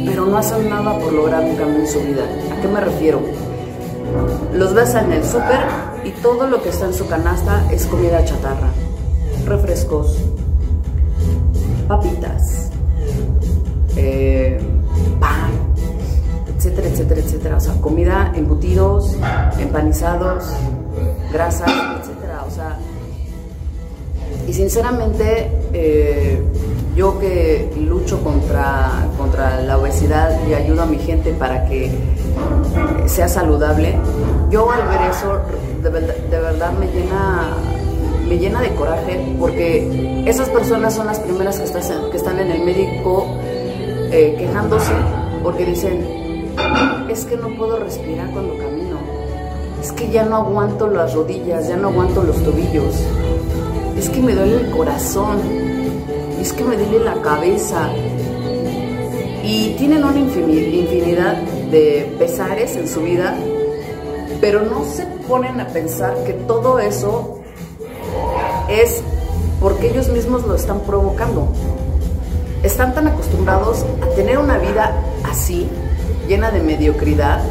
pero 0.05 0.27
no 0.27 0.39
hacen 0.39 0.69
nada 0.69 0.99
por 0.99 1.13
lograr 1.13 1.45
un 1.45 1.57
cambio 1.57 1.81
en 1.81 1.89
su 1.89 2.01
vida. 2.01 2.25
¿A 2.53 2.61
qué 2.61 2.69
me 2.69 2.81
refiero? 2.81 3.21
Los 4.53 4.75
ves 4.75 4.95
en 4.95 5.13
el 5.13 5.25
súper 5.25 5.61
y 6.05 6.11
todo 6.23 6.47
lo 6.47 6.63
que 6.63 6.71
está 6.71 6.87
en 6.87 6.95
su 6.95 7.07
canasta 7.07 7.71
es 7.71 7.87
comida 7.87 8.25
chatarra, 8.25 8.71
refrescos, 9.47 10.17
papitas, 11.87 12.68
etcétera, 16.99 17.21
etcétera. 17.21 17.57
O 17.57 17.61
sea, 17.61 17.75
comida, 17.75 18.33
embutidos, 18.35 19.17
empanizados, 19.59 20.53
grasas, 21.33 21.71
etcétera. 22.01 22.45
O 22.47 22.51
sea, 22.51 22.77
y 24.49 24.53
sinceramente, 24.53 25.53
eh, 25.73 26.43
yo 26.97 27.19
que 27.21 27.71
lucho 27.79 28.23
contra, 28.25 29.07
contra 29.17 29.61
la 29.61 29.79
obesidad 29.79 30.37
y 30.49 30.55
ayudo 30.55 30.83
a 30.83 30.87
mi 30.87 30.99
gente 30.99 31.33
para 31.33 31.67
que 31.67 31.93
sea 33.07 33.29
saludable, 33.29 33.95
yo 34.51 34.71
al 34.71 34.89
ver 34.89 35.11
eso 35.11 35.41
de, 35.83 35.91
verdad 36.41 36.73
me 36.73 36.87
llena, 36.87 37.51
me 38.27 38.39
llena 38.39 38.61
de 38.61 38.75
coraje 38.75 39.37
porque 39.39 40.25
esas 40.27 40.49
personas 40.49 40.95
son 40.95 41.07
las 41.07 41.21
primeras 41.21 41.59
que, 41.59 41.65
están, 41.65 42.11
que 42.11 42.17
están 42.17 42.41
en 42.41 42.51
el 42.51 42.65
médico 42.65 43.27
eh, 44.11 44.35
quejándose 44.37 44.93
porque 45.45 45.65
dicen, 45.65 46.28
es 47.09 47.25
que 47.25 47.37
no 47.37 47.49
puedo 47.57 47.79
respirar 47.79 48.31
cuando 48.31 48.57
camino, 48.59 48.99
es 49.81 49.93
que 49.93 50.11
ya 50.11 50.25
no 50.25 50.37
aguanto 50.37 50.89
las 50.89 51.15
rodillas, 51.15 51.69
ya 51.69 51.77
no 51.77 51.89
aguanto 51.89 52.23
los 52.23 52.43
tobillos, 52.43 52.95
es 53.97 54.09
que 54.09 54.21
me 54.21 54.35
duele 54.35 54.61
el 54.61 54.71
corazón, 54.71 55.39
es 56.41 56.53
que 56.53 56.65
me 56.65 56.77
duele 56.77 57.05
la 57.05 57.15
cabeza. 57.23 57.89
Y 59.43 59.75
tienen 59.79 60.05
una 60.05 60.19
infinidad 60.19 61.37
de 61.71 62.15
pesares 62.19 62.77
en 62.77 62.87
su 62.87 63.01
vida, 63.01 63.35
pero 64.41 64.63
no 64.63 64.85
se 64.85 65.07
ponen 65.27 65.61
a 65.61 65.69
pensar 65.69 66.15
que 66.25 66.35
todo 66.35 66.79
eso 66.79 67.39
es 68.69 69.03
porque 69.61 69.89
ellos 69.89 70.09
mismos 70.09 70.47
lo 70.47 70.55
están 70.55 70.81
provocando. 70.81 71.49
Están 72.63 72.95
tan 72.95 73.09
acostumbrados 73.09 73.85
a 74.03 74.15
tener 74.15 74.39
una 74.39 74.59
vida 74.59 74.93
así, 75.25 75.69
llena 76.29 76.51
de 76.51 76.61
mediocridad, 76.61 77.43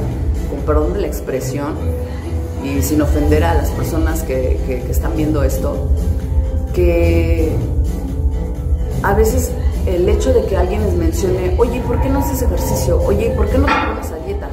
con 0.50 0.60
perdón 0.62 0.94
de 0.94 1.02
la 1.02 1.08
expresión, 1.08 1.76
y 2.64 2.82
sin 2.82 3.02
ofender 3.02 3.44
a 3.44 3.56
las 3.56 3.70
personas 3.72 4.24
que, 4.24 4.60
que 4.66 4.92
están 4.92 5.16
viendo 5.18 5.44
esto, 5.44 5.90
que 6.74 7.52
a 9.04 9.14
veces 9.14 9.52
el 9.88 10.08
hecho 10.10 10.34
de 10.34 10.44
que 10.46 10.58
alguien 10.58 10.84
les 10.84 10.94
mencione, 10.94 11.56
oye, 11.58 11.80
¿por 11.82 12.02
qué 12.02 12.10
no 12.10 12.20
haces 12.20 12.42
ejercicio? 12.42 13.02
Oye, 13.04 13.30
¿por 13.32 13.48
qué 13.50 13.58
no 13.58 13.66
te 13.66 13.74
pones 13.88 14.12
a 14.12 14.26
dieta? 14.26 14.50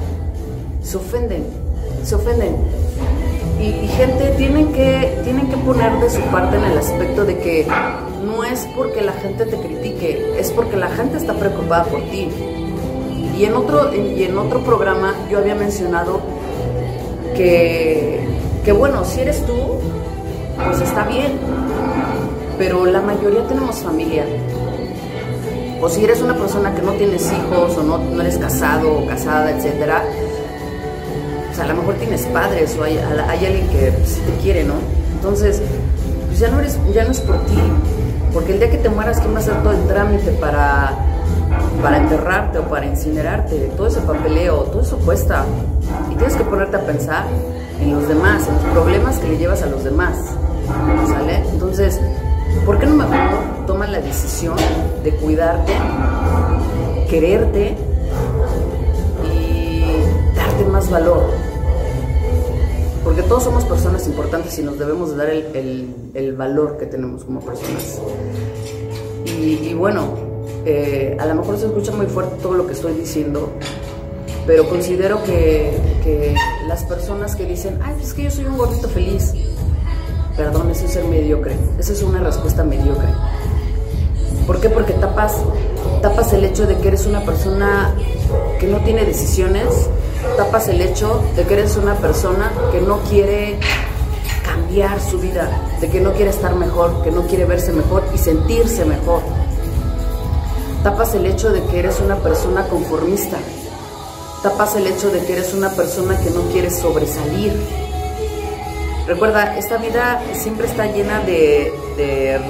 Se 0.82 0.96
ofenden, 0.96 1.44
se 2.04 2.14
ofenden. 2.14 2.56
Y, 3.60 3.88
gente 3.88 4.34
tienen 4.36 4.72
que, 4.72 5.20
tienen 5.24 5.48
que 5.48 5.56
poner 5.58 5.98
de 6.00 6.10
su 6.10 6.20
parte 6.22 6.56
en 6.56 6.64
el 6.64 6.76
aspecto 6.76 7.24
de 7.24 7.38
que 7.38 7.66
no 8.24 8.44
es 8.44 8.66
porque 8.76 9.00
la 9.00 9.12
gente 9.12 9.46
te 9.46 9.56
critique, 9.56 10.38
es 10.38 10.50
porque 10.50 10.76
la 10.76 10.88
gente 10.88 11.16
está 11.16 11.34
preocupada 11.34 11.84
por 11.84 12.00
ti. 12.10 12.28
Y 13.36 13.44
en 13.44 13.54
otro, 13.54 13.94
y 13.94 14.22
en 14.22 14.38
otro 14.38 14.60
programa 14.60 15.14
yo 15.30 15.38
había 15.38 15.54
mencionado 15.54 16.20
que, 17.34 18.20
que 18.64 18.72
bueno, 18.72 19.04
si 19.04 19.20
eres 19.20 19.44
tú, 19.44 19.54
pues 20.64 20.80
está 20.80 21.04
bien, 21.04 21.32
pero 22.58 22.86
la 22.86 23.00
mayoría 23.00 23.46
tenemos 23.46 23.76
familia. 23.76 24.24
O 25.80 25.88
si 25.88 26.04
eres 26.04 26.22
una 26.22 26.34
persona 26.34 26.74
que 26.74 26.82
no 26.82 26.92
tienes 26.92 27.30
hijos 27.32 27.76
o 27.76 27.82
no, 27.82 27.98
no 27.98 28.22
eres 28.22 28.38
casado 28.38 28.98
o 28.98 29.06
casada, 29.06 29.50
etcétera, 29.50 30.02
pues 31.46 31.58
a 31.58 31.66
lo 31.66 31.74
mejor 31.74 31.94
tienes 31.96 32.22
padres 32.26 32.76
o 32.78 32.84
hay, 32.84 32.96
alguien 32.96 33.68
que 33.68 33.92
sí 34.06 34.20
te 34.20 34.42
quiere, 34.42 34.64
¿no? 34.64 34.74
Entonces, 35.14 35.60
pues 36.26 36.38
ya 36.38 36.48
no, 36.48 36.60
eres, 36.60 36.78
ya 36.94 37.04
no 37.04 37.10
es 37.10 37.20
por 37.20 37.38
ti, 37.46 37.58
porque 38.32 38.52
el 38.52 38.60
día 38.60 38.70
que 38.70 38.78
te 38.78 38.88
mueras, 38.88 39.20
¿quién 39.20 39.34
va 39.34 39.38
a 39.38 39.40
hacer 39.40 39.62
todo 39.62 39.72
el 39.72 39.86
trámite 39.86 40.30
para, 40.32 40.96
para 41.82 41.98
enterrarte 41.98 42.58
o 42.58 42.62
para 42.62 42.86
incinerarte? 42.86 43.70
Todo 43.76 43.86
ese 43.86 44.00
papeleo, 44.00 44.62
todo 44.64 44.82
eso 44.82 44.98
cuesta. 44.98 45.44
Y 46.10 46.14
tienes 46.16 46.36
que 46.36 46.44
ponerte 46.44 46.76
a 46.76 46.80
pensar 46.80 47.24
en 47.80 47.94
los 47.94 48.08
demás, 48.08 48.46
en 48.48 48.54
los 48.54 48.64
problemas 48.72 49.18
que 49.18 49.28
le 49.28 49.38
llevas 49.38 49.62
a 49.62 49.66
los 49.66 49.84
demás. 49.84 50.16
¿Sale? 51.08 51.42
Entonces, 51.52 52.00
¿Por 52.64 52.78
qué 52.78 52.86
no 52.86 52.94
mejor 52.94 53.66
tomas 53.66 53.90
la 53.90 54.00
decisión 54.00 54.56
de 55.02 55.14
cuidarte, 55.16 55.72
quererte 57.10 57.76
y 59.22 60.34
darte 60.34 60.64
más 60.64 60.88
valor? 60.88 61.24
Porque 63.02 63.22
todos 63.24 63.44
somos 63.44 63.64
personas 63.64 64.06
importantes 64.06 64.58
y 64.58 64.62
nos 64.62 64.78
debemos 64.78 65.10
de 65.10 65.16
dar 65.16 65.28
el, 65.28 66.34
valor 66.38 66.78
que 66.78 66.86
tenemos 66.86 67.22
como 67.24 67.40
personas. 67.40 68.00
Y, 69.26 69.74
bueno, 69.74 70.04
eh, 70.64 71.16
a 71.18 71.26
lo 71.26 71.34
mejor 71.34 71.58
se 71.58 71.66
escucha 71.66 71.92
muy 71.92 72.06
fuerte 72.06 72.36
todo 72.42 72.54
lo 72.54 72.66
que 72.66 72.72
estoy 72.72 72.94
diciendo, 72.94 73.50
pero 74.46 74.68
considero 74.68 75.22
que, 75.24 75.94
las 76.68 76.84
personas 76.84 77.36
que 77.36 77.44
dicen, 77.44 77.78
ay, 77.82 77.94
es 78.02 78.14
que 78.14 78.24
yo 78.24 78.30
soy 78.30 78.44
un 78.46 78.58
gordito 78.58 78.88
feliz, 78.88 79.32
Perdón, 80.36 80.68
eso 80.70 80.86
es 80.86 80.92
ser 80.92 81.04
mediocre. 81.04 81.56
Esa 81.78 81.92
es 81.92 82.02
una 82.02 82.18
respuesta 82.18 82.64
mediocre. 82.64 83.06
¿Por 84.46 84.60
qué? 84.60 84.68
Porque 84.68 84.92
tapas, 84.94 85.36
tapas 86.02 86.32
el 86.32 86.44
hecho 86.44 86.66
de 86.66 86.76
que 86.76 86.88
eres 86.88 87.06
una 87.06 87.20
persona 87.20 87.94
que 88.58 88.66
no 88.66 88.78
tiene 88.78 89.04
decisiones, 89.04 89.88
tapas 90.36 90.68
el 90.68 90.80
hecho 90.80 91.22
de 91.36 91.44
que 91.44 91.54
eres 91.54 91.76
una 91.76 91.94
persona 91.94 92.50
que 92.72 92.80
no 92.80 92.98
quiere 93.02 93.58
cambiar 94.44 95.00
su 95.00 95.20
vida, 95.20 95.48
de 95.80 95.88
que 95.88 96.00
no 96.00 96.12
quiere 96.12 96.30
estar 96.30 96.56
mejor, 96.56 97.02
que 97.04 97.12
no 97.12 97.22
quiere 97.28 97.44
verse 97.44 97.72
mejor 97.72 98.02
y 98.12 98.18
sentirse 98.18 98.84
mejor. 98.84 99.20
Tapas 100.84 101.14
el 101.16 101.26
hecho 101.26 101.50
de 101.50 101.64
que 101.64 101.80
eres 101.80 101.98
una 101.98 102.16
persona 102.16 102.68
conformista. 102.68 103.38
Tapas 104.44 104.76
el 104.76 104.86
hecho 104.86 105.10
de 105.10 105.24
que 105.24 105.32
eres 105.32 105.52
una 105.52 105.70
persona 105.70 106.20
que 106.20 106.30
no 106.30 106.42
quiere 106.52 106.70
sobresalir, 106.70 107.52
Recuerda, 109.06 109.58
esta 109.58 109.76
vida 109.76 110.22
siempre 110.32 110.66
está 110.66 110.86
llena 110.86 111.20
de, 111.20 111.70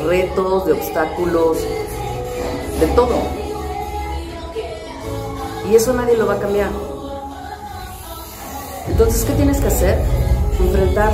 retos, 0.06 0.66
de 0.66 0.72
obstáculos, 0.72 1.58
de 2.78 2.86
todo. 2.94 3.16
Y 5.68 5.74
eso 5.74 5.92
nadie 5.94 6.16
lo 6.16 6.28
va 6.28 6.34
a 6.34 6.38
cambiar. 6.38 6.70
Entonces, 8.86 9.24
¿qué 9.24 9.32
tienes 9.32 9.60
que 9.60 9.66
hacer? 9.66 9.98
Enfrentar 10.60 11.12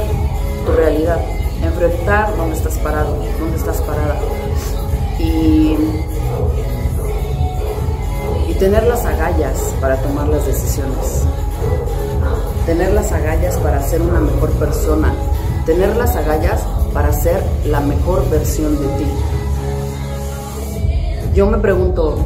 tu 0.67 0.73
realidad, 0.73 1.21
enfrentar 1.62 2.37
dónde 2.37 2.57
estás 2.57 2.77
parado, 2.79 3.17
dónde 3.39 3.57
estás 3.57 3.81
parada. 3.81 4.21
Y 5.19 5.77
tener 8.61 8.83
las 8.87 9.07
agallas 9.07 9.75
para 9.81 9.97
tomar 10.02 10.29
las 10.29 10.47
decisiones. 10.47 11.25
Tener 12.67 12.93
las 12.93 13.11
agallas 13.11 13.57
para 13.57 13.83
ser 13.83 14.02
una 14.02 14.21
mejor 14.21 14.50
persona, 14.50 15.14
tener 15.64 15.97
las 15.97 16.14
agallas 16.14 16.61
para 16.93 17.11
ser 17.11 17.43
la 17.64 17.81
mejor 17.81 18.29
versión 18.29 18.79
de 18.79 18.87
ti. 18.99 19.07
Yo 21.35 21.47
me 21.47 21.57
pregunto, 21.57 22.19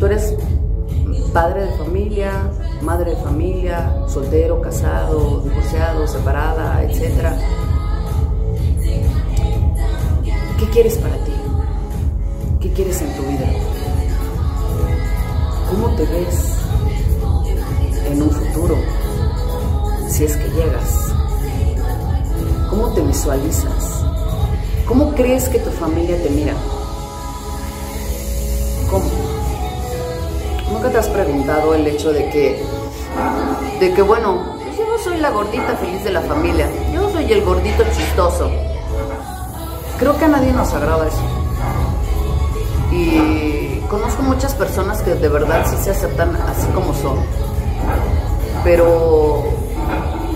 ¿tú 0.00 0.06
eres 0.06 0.34
padre 1.32 1.66
de 1.66 1.72
familia, 1.78 2.32
madre 2.82 3.12
de 3.12 3.16
familia, 3.18 3.92
soltero, 4.08 4.60
casado, 4.60 5.42
divorciado, 5.44 6.08
separada, 6.08 6.82
etcétera? 6.82 7.38
¿Qué 10.58 10.68
quieres 10.70 10.98
para 10.98 11.14
ti? 11.18 11.32
¿Qué 12.60 12.72
quieres 12.72 13.00
en 13.02 13.14
tu 13.14 13.22
vida? 13.22 13.75
¿Cómo 15.68 15.88
te 15.96 16.04
ves 16.04 16.54
en 18.06 18.22
un 18.22 18.30
futuro? 18.30 18.76
Si 20.08 20.24
es 20.24 20.36
que 20.36 20.48
llegas. 20.50 21.12
¿Cómo 22.70 22.92
te 22.94 23.00
visualizas? 23.02 24.04
¿Cómo 24.86 25.12
crees 25.14 25.48
que 25.48 25.58
tu 25.58 25.70
familia 25.70 26.22
te 26.22 26.30
mira? 26.30 26.54
¿Cómo? 28.90 29.06
¿Nunca 30.72 30.90
te 30.90 30.98
has 30.98 31.08
preguntado 31.08 31.74
el 31.74 31.86
hecho 31.88 32.12
de 32.12 32.30
que, 32.30 32.62
de 33.80 33.92
que 33.92 34.02
bueno, 34.02 34.56
pues 34.62 34.78
yo 34.78 34.86
no 34.86 34.98
soy 34.98 35.18
la 35.18 35.30
gordita 35.30 35.76
feliz 35.76 36.04
de 36.04 36.12
la 36.12 36.22
familia, 36.22 36.70
yo 36.92 37.10
soy 37.10 37.32
el 37.32 37.44
gordito 37.44 37.82
chistoso? 37.96 38.50
Creo 39.98 40.16
que 40.16 40.24
a 40.26 40.28
nadie 40.28 40.52
nos 40.52 40.72
agrada 40.72 41.08
eso. 41.08 41.22
Y 42.92 43.55
conozco 43.96 44.22
muchas 44.24 44.54
personas 44.54 45.00
que 45.00 45.14
de 45.14 45.28
verdad 45.28 45.64
sí 45.66 45.74
se 45.82 45.90
aceptan 45.90 46.36
así 46.36 46.66
como 46.74 46.92
son. 46.92 47.16
Pero 48.62 49.44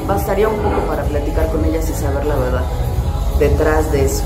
bastaría 0.07 0.49
un 0.49 0.57
poco 0.57 0.81
para 0.89 1.03
platicar 1.05 1.47
con 1.49 1.63
ellas 1.67 1.89
y 1.91 1.93
saber 1.93 2.25
la 2.25 2.37
verdad 2.37 2.63
detrás 3.39 3.93
de 3.93 4.07
eso. 4.07 4.23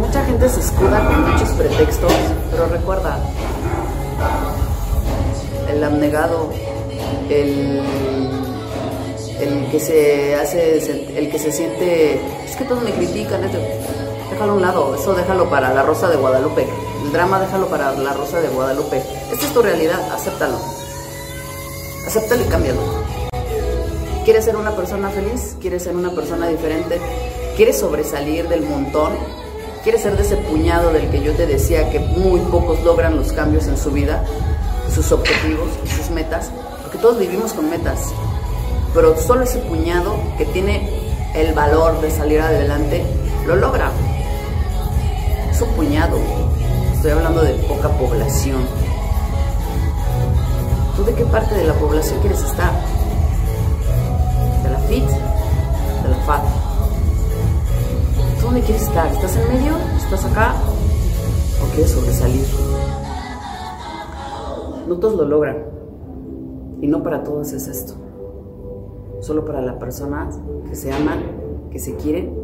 Mucha 0.00 0.24
gente 0.24 0.48
se 0.48 0.60
escuda 0.60 1.04
con 1.06 1.30
muchos 1.30 1.50
pretextos, 1.50 2.12
pero 2.50 2.66
recuerda, 2.66 3.18
el 5.68 5.84
abnegado, 5.84 6.48
el, 7.28 7.82
el 9.38 9.70
que 9.70 9.80
se 9.80 10.34
hace, 10.34 11.18
el 11.18 11.30
que 11.30 11.38
se 11.38 11.52
siente, 11.52 12.20
es 12.42 12.56
que 12.56 12.64
todos 12.64 12.82
me 12.82 12.92
critican, 12.92 13.42
déjalo 14.30 14.52
a 14.52 14.54
un 14.54 14.62
lado, 14.62 14.94
eso 14.94 15.12
déjalo 15.12 15.50
para 15.50 15.74
la 15.74 15.82
Rosa 15.82 16.08
de 16.08 16.16
Guadalupe, 16.16 16.66
drama 17.16 17.40
déjalo 17.40 17.68
para 17.68 17.92
la 17.92 18.12
Rosa 18.12 18.42
de 18.42 18.48
Guadalupe. 18.48 19.02
Esta 19.32 19.46
es 19.46 19.54
tu 19.54 19.62
realidad, 19.62 20.12
acéptalo. 20.12 20.58
Acéptalo 22.06 22.42
y 22.42 22.44
cámbialo. 22.44 22.80
¿Quieres 24.26 24.44
ser 24.44 24.54
una 24.54 24.76
persona 24.76 25.08
feliz? 25.08 25.56
¿Quieres 25.58 25.84
ser 25.84 25.96
una 25.96 26.10
persona 26.10 26.46
diferente? 26.46 27.00
¿Quieres 27.56 27.78
sobresalir 27.78 28.48
del 28.48 28.64
montón? 28.64 29.14
¿Quieres 29.82 30.02
ser 30.02 30.14
de 30.14 30.24
ese 30.24 30.36
puñado 30.36 30.92
del 30.92 31.08
que 31.10 31.22
yo 31.22 31.32
te 31.32 31.46
decía 31.46 31.88
que 31.90 32.00
muy 32.00 32.40
pocos 32.40 32.82
logran 32.84 33.16
los 33.16 33.32
cambios 33.32 33.66
en 33.66 33.78
su 33.78 33.92
vida, 33.92 34.22
sus 34.94 35.10
objetivos 35.10 35.70
sus 35.96 36.10
metas? 36.10 36.50
Porque 36.82 36.98
todos 36.98 37.18
vivimos 37.18 37.54
con 37.54 37.70
metas, 37.70 38.12
pero 38.92 39.16
solo 39.16 39.44
ese 39.44 39.60
puñado 39.60 40.16
que 40.36 40.44
tiene 40.44 40.86
el 41.34 41.54
valor 41.54 41.98
de 42.02 42.10
salir 42.10 42.42
adelante 42.42 43.06
lo 43.46 43.56
logra. 43.56 43.90
Es 45.50 45.62
un 45.62 45.70
puñado. 45.70 46.45
Estoy 46.96 47.10
hablando 47.10 47.42
de 47.42 47.52
poca 47.68 47.90
población. 47.90 48.62
¿Tú 50.96 51.04
de 51.04 51.14
qué 51.14 51.24
parte 51.26 51.54
de 51.54 51.64
la 51.64 51.74
población 51.74 52.18
quieres 52.20 52.42
estar? 52.42 52.72
¿De 54.62 54.70
la 54.70 54.78
fit? 54.78 55.04
¿De 55.04 56.08
la 56.08 56.16
fat? 56.24 56.42
¿Tú 58.40 58.46
dónde 58.46 58.62
quieres 58.62 58.82
estar? 58.82 59.06
¿Estás 59.12 59.36
en 59.36 59.46
medio? 59.46 59.72
¿Estás 59.98 60.24
acá? 60.24 60.54
¿O 61.62 61.70
quieres 61.74 61.92
sobresalir? 61.92 62.46
No 64.88 64.96
todos 64.96 65.16
lo 65.16 65.26
logran. 65.26 65.58
Y 66.80 66.88
no 66.88 67.02
para 67.02 67.22
todos 67.22 67.52
es 67.52 67.68
esto. 67.68 67.92
Solo 69.20 69.44
para 69.44 69.60
las 69.60 69.76
personas 69.76 70.38
que 70.68 70.74
se 70.74 70.90
aman, 70.92 71.20
que 71.70 71.78
se 71.78 71.94
quieren 71.96 72.34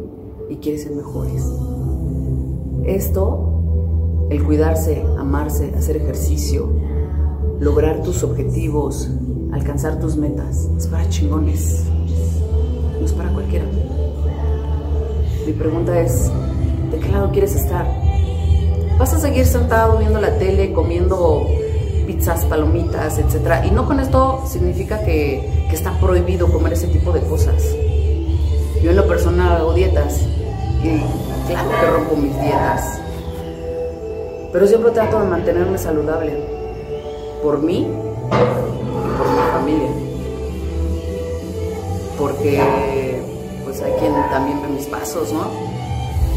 y 0.47 0.57
quieren 0.57 0.79
ser 0.79 0.91
mejores. 0.91 1.43
Esto, 2.85 3.52
el 4.29 4.43
cuidarse, 4.43 5.03
amarse, 5.17 5.73
hacer 5.77 5.97
ejercicio, 5.97 6.69
lograr 7.59 8.01
tus 8.01 8.23
objetivos, 8.23 9.09
alcanzar 9.51 9.99
tus 9.99 10.15
metas, 10.15 10.69
es 10.77 10.87
para 10.87 11.07
chingones, 11.09 11.83
no 12.99 13.05
es 13.05 13.13
para 13.13 13.29
cualquiera. 13.29 13.65
Mi 15.45 15.53
pregunta 15.53 15.99
es, 15.99 16.31
¿de 16.91 16.99
qué 16.99 17.09
lado 17.09 17.31
quieres 17.31 17.55
estar? 17.55 17.85
¿Vas 18.97 19.13
a 19.13 19.19
seguir 19.19 19.45
sentado 19.45 19.97
viendo 19.97 20.21
la 20.21 20.37
tele, 20.37 20.71
comiendo 20.71 21.47
pizzas, 22.07 22.45
palomitas, 22.45 23.17
etcétera? 23.17 23.65
Y 23.65 23.71
no 23.71 23.85
con 23.85 23.99
esto 23.99 24.43
significa 24.47 25.03
que, 25.03 25.67
que 25.69 25.75
está 25.75 25.99
prohibido 25.99 26.51
comer 26.51 26.73
ese 26.73 26.87
tipo 26.87 27.11
de 27.11 27.21
cosas. 27.21 27.63
Yo 28.81 28.89
en 28.89 28.95
lo 28.95 29.07
personal 29.07 29.57
hago 29.57 29.73
dietas 29.73 30.21
y 30.83 31.01
claro 31.47 31.69
que 31.69 31.87
rompo 31.87 32.15
mis 32.15 32.39
dietas. 32.39 33.02
Pero 34.53 34.67
siempre 34.67 34.91
trato 34.91 35.19
de 35.19 35.25
mantenerme 35.25 35.79
saludable. 35.79 36.37
Por 37.41 37.59
mí 37.59 37.79
y 37.79 39.17
por 39.17 39.27
mi 39.27 39.51
familia. 39.51 39.89
Porque 42.19 43.19
pues 43.63 43.81
hay 43.81 43.93
quien 43.93 44.13
también 44.29 44.61
ve 44.61 44.67
mis 44.67 44.85
pasos, 44.85 45.33
¿no? 45.33 45.47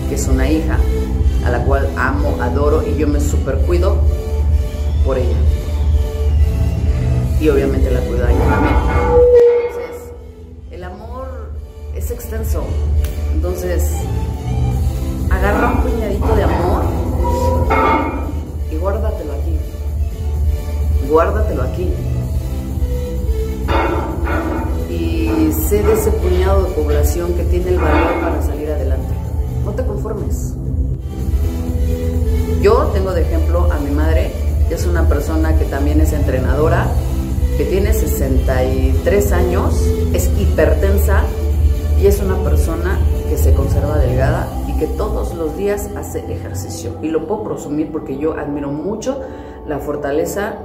Que 0.09 0.15
es 0.15 0.27
una 0.29 0.51
hija 0.51 0.79
a 1.45 1.51
la 1.51 1.63
cual 1.65 1.91
amo, 1.99 2.39
adoro 2.41 2.83
y 2.89 2.97
yo 2.97 3.07
me 3.07 3.21
super 3.21 3.59
cuido 3.59 3.99
por 5.05 5.19
ella. 5.19 5.37
Y 7.39 7.51
obviamente 7.51 7.91
la 7.91 8.01
cuido 8.01 8.25
a 8.25 8.31
ella 8.31 8.49
también. 8.49 8.75
Entonces, 9.69 10.13
el 10.71 10.85
amor 10.85 11.51
es 11.95 12.11
extenso. 12.11 12.65
Entonces, 13.35 13.93
agarra 15.31 15.73
un 15.73 15.83
puñadito 15.83 16.35
de 16.35 16.43
amor 16.45 16.97
Guárdatelo 21.09 21.63
aquí. 21.63 21.89
Y 24.91 25.53
sé 25.53 25.83
de 25.83 25.93
ese 25.93 26.11
puñado 26.11 26.65
de 26.65 26.71
población 26.71 27.35
que 27.35 27.45
tiene 27.45 27.71
el 27.71 27.79
valor 27.79 28.21
para 28.21 28.43
salir 28.43 28.71
adelante. 28.71 29.15
No 29.65 29.73
te 29.73 29.85
conformes. 29.85 30.55
Yo 32.63 32.91
tengo 32.93 33.13
de 33.13 33.23
ejemplo 33.23 33.71
a 33.71 33.79
mi 33.79 33.91
madre, 33.91 34.33
que 34.69 34.75
es 34.75 34.87
una 34.87 35.09
persona 35.09 35.57
que 35.57 35.67
también 35.67 36.01
es 36.01 36.13
entrenadora, 36.13 36.89
que 37.57 37.65
tiene 37.65 37.93
63 37.93 39.33
años, 39.33 39.81
es 40.13 40.31
hipertensa 40.39 41.23
y 42.01 42.07
es 42.07 42.21
una 42.21 42.37
persona 42.43 42.99
que 43.29 43.39
se 43.39 43.55
conserva 43.55 43.99
delgada 43.99 44.49
y 44.69 44.77
que 44.79 44.87
todos 44.87 45.35
los 45.35 45.57
días 45.57 45.89
hace 45.97 46.21
ejercicio. 46.33 46.97
Y 47.03 47.09
lo 47.09 47.27
puedo 47.27 47.45
presumir 47.45 47.91
porque 47.93 48.19
yo 48.19 48.35
admiro 48.35 48.71
mucho 48.71 49.21
la 49.67 49.79
fortaleza 49.79 50.57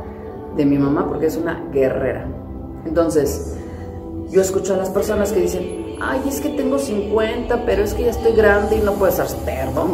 de 0.56 0.66
mi 0.66 0.78
mamá 0.78 1.08
porque 1.08 1.28
es 1.28 1.38
una 1.38 1.64
guerrera. 1.72 2.28
Entonces, 2.86 3.58
yo 4.32 4.42
escucho 4.42 4.74
a 4.74 4.78
las 4.78 4.90
personas 4.90 5.32
que 5.32 5.42
dicen, 5.42 5.98
ay, 6.02 6.22
es 6.28 6.42
que 6.42 6.50
tengo 6.50 6.80
50, 6.80 7.66
pero 7.66 7.84
es 7.84 7.94
que 7.94 8.04
ya 8.04 8.12
estoy 8.12 8.34
grande 8.34 8.78
y 8.78 8.82
no 8.82 8.94
puedo 8.94 9.12
ser 9.12 9.28
perdón. 9.46 9.92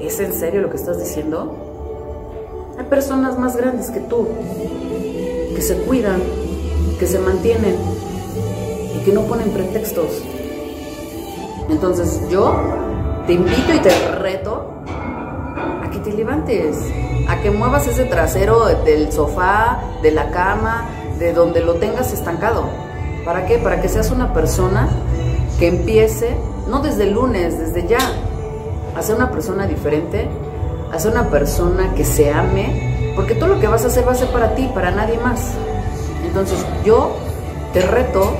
¿Es 0.00 0.20
en 0.20 0.32
serio 0.32 0.62
lo 0.62 0.70
que 0.70 0.76
estás 0.76 0.98
diciendo? 0.98 1.54
Hay 2.78 2.84
personas 2.84 3.38
más 3.38 3.56
grandes 3.56 3.90
que 3.90 4.00
tú, 4.00 4.28
que 5.54 5.60
se 5.60 5.76
cuidan, 5.78 6.20
que 6.98 7.06
se 7.06 7.18
mantienen 7.18 7.74
y 8.96 9.04
que 9.04 9.12
no 9.12 9.22
ponen 9.22 9.50
pretextos. 9.50 10.22
Entonces 11.68 12.20
yo 12.30 12.54
te 13.26 13.34
invito 13.34 13.74
y 13.74 13.78
te 13.80 13.90
reto 14.12 14.82
a 14.86 15.90
que 15.90 15.98
te 15.98 16.12
levantes, 16.12 16.76
a 17.28 17.40
que 17.40 17.50
muevas 17.50 17.86
ese 17.86 18.06
trasero 18.06 18.64
del 18.84 19.12
sofá, 19.12 19.80
de 20.02 20.10
la 20.10 20.30
cama, 20.30 20.86
de 21.18 21.32
donde 21.32 21.60
lo 21.60 21.74
tengas 21.74 22.12
estancado. 22.12 22.64
¿Para 23.24 23.44
qué? 23.44 23.58
Para 23.58 23.82
que 23.82 23.88
seas 23.88 24.10
una 24.10 24.32
persona 24.32 24.88
que 25.58 25.68
empiece, 25.68 26.36
no 26.68 26.80
desde 26.80 27.04
el 27.04 27.12
lunes, 27.12 27.58
desde 27.58 27.86
ya, 27.86 27.98
a 28.96 29.02
ser 29.02 29.16
una 29.16 29.30
persona 29.30 29.66
diferente, 29.66 30.26
a 30.90 30.98
ser 30.98 31.12
una 31.12 31.28
persona 31.28 31.94
que 31.94 32.04
se 32.04 32.32
ame, 32.32 33.12
porque 33.14 33.34
todo 33.34 33.50
lo 33.50 33.60
que 33.60 33.68
vas 33.68 33.84
a 33.84 33.88
hacer 33.88 34.08
va 34.08 34.12
a 34.12 34.14
ser 34.14 34.28
para 34.28 34.54
ti, 34.54 34.70
para 34.72 34.90
nadie 34.90 35.18
más. 35.18 35.52
Entonces 36.24 36.64
yo 36.84 37.14
te 37.74 37.82
reto 37.82 38.32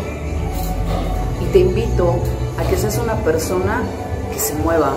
y 1.42 1.52
te 1.52 1.58
invito 1.58 2.16
a 2.58 2.68
que 2.68 2.76
seas 2.76 2.98
una 2.98 3.16
persona 3.16 3.82
que 4.32 4.38
se 4.38 4.54
mueva. 4.54 4.92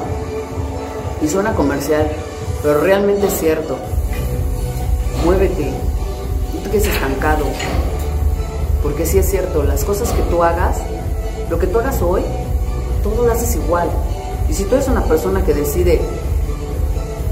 Y 1.22 1.28
suena 1.28 1.54
comercial, 1.54 2.10
pero 2.62 2.82
realmente 2.82 3.28
es 3.28 3.34
cierto. 3.34 3.78
Muévete, 5.26 5.72
no 6.54 6.62
te 6.62 6.70
quedes 6.70 6.88
estancado. 6.88 7.46
Porque 8.84 9.06
sí 9.06 9.18
es 9.18 9.30
cierto, 9.30 9.64
las 9.64 9.84
cosas 9.84 10.12
que 10.12 10.22
tú 10.24 10.44
hagas, 10.44 10.78
lo 11.50 11.60
que 11.60 11.68
tú 11.68 11.80
hagas 11.80 12.02
hoy, 12.02 12.22
todo 13.04 13.26
lo 13.26 13.32
haces 13.32 13.56
igual. 13.56 13.90
Y 14.50 14.54
si 14.54 14.64
tú 14.66 14.76
eres 14.76 14.88
una 14.88 15.04
persona 15.04 15.44
que 15.44 15.54
decide, 15.54 16.02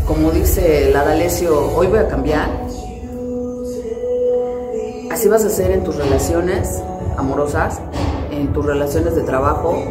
como 0.08 0.32
dice 0.32 0.90
la 0.92 1.04
D'Alessio, 1.04 1.76
hoy 1.76 1.88
voy 1.88 2.00
a 2.00 2.08
cambiar, 2.08 2.50
así 5.12 5.28
vas 5.28 5.44
a 5.44 5.50
ser 5.50 5.72
en 5.72 5.84
tus 5.84 5.96
relaciones 5.96 6.82
amorosas, 7.18 7.80
en 8.32 8.54
tus 8.54 8.66
relaciones 8.66 9.16
de 9.16 9.22
trabajo 9.24 9.84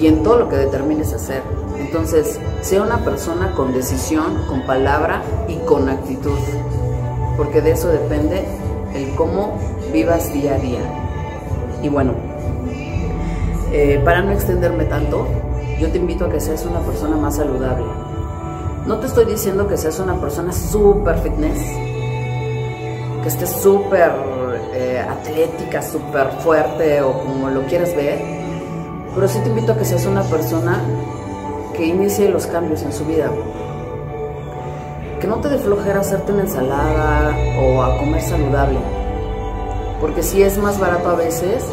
y 0.00 0.06
en 0.06 0.22
todo 0.22 0.38
lo 0.38 0.48
que 0.48 0.56
determines 0.56 1.12
hacer. 1.12 1.59
Entonces, 1.80 2.38
sea 2.60 2.82
una 2.82 2.98
persona 2.98 3.52
con 3.52 3.72
decisión, 3.72 4.44
con 4.48 4.66
palabra 4.66 5.22
y 5.48 5.56
con 5.66 5.88
actitud. 5.88 6.38
porque 7.36 7.62
de 7.62 7.70
eso 7.70 7.88
depende 7.88 8.44
el 8.94 9.14
cómo 9.14 9.58
vivas 9.92 10.30
día 10.32 10.56
a 10.56 10.58
día. 10.58 10.80
Y 11.82 11.88
bueno, 11.88 12.12
eh, 13.72 13.98
para 14.04 14.20
no 14.20 14.32
extenderme 14.32 14.84
tanto, 14.84 15.26
yo 15.80 15.90
te 15.90 15.96
invito 15.96 16.26
a 16.26 16.30
que 16.30 16.38
seas 16.38 16.66
una 16.66 16.80
persona 16.80 17.16
más 17.16 17.36
saludable. 17.36 17.86
No 18.86 18.98
te 18.98 19.06
estoy 19.06 19.24
diciendo 19.24 19.66
que 19.68 19.78
seas 19.78 19.98
una 20.00 20.20
persona 20.20 20.52
súper 20.52 21.16
fitness, 21.18 21.58
que 23.22 23.28
estés 23.28 23.50
súper 23.50 24.12
eh, 24.74 24.98
atlética, 25.08 25.80
súper 25.80 26.28
fuerte 26.40 27.00
o 27.00 27.12
como 27.12 27.48
lo 27.48 27.62
quieras 27.62 27.96
ver, 27.96 28.20
pero 29.14 29.28
sí 29.28 29.38
te 29.42 29.48
invito 29.48 29.72
a 29.72 29.78
que 29.78 29.84
seas 29.84 30.04
una 30.04 30.22
persona 30.24 30.82
que 31.80 31.86
inicie 31.86 32.28
los 32.28 32.46
cambios 32.46 32.82
en 32.82 32.92
su 32.92 33.06
vida. 33.06 33.30
Que 35.18 35.26
no 35.26 35.36
te 35.36 35.48
dé 35.48 35.56
flojera 35.56 36.00
hacerte 36.00 36.30
una 36.30 36.42
ensalada 36.42 37.34
o 37.58 37.82
a 37.82 37.96
comer 37.96 38.20
saludable. 38.20 38.78
Porque 39.98 40.22
si 40.22 40.42
es 40.42 40.58
más 40.58 40.78
barato 40.78 41.08
a 41.08 41.14
veces, 41.14 41.64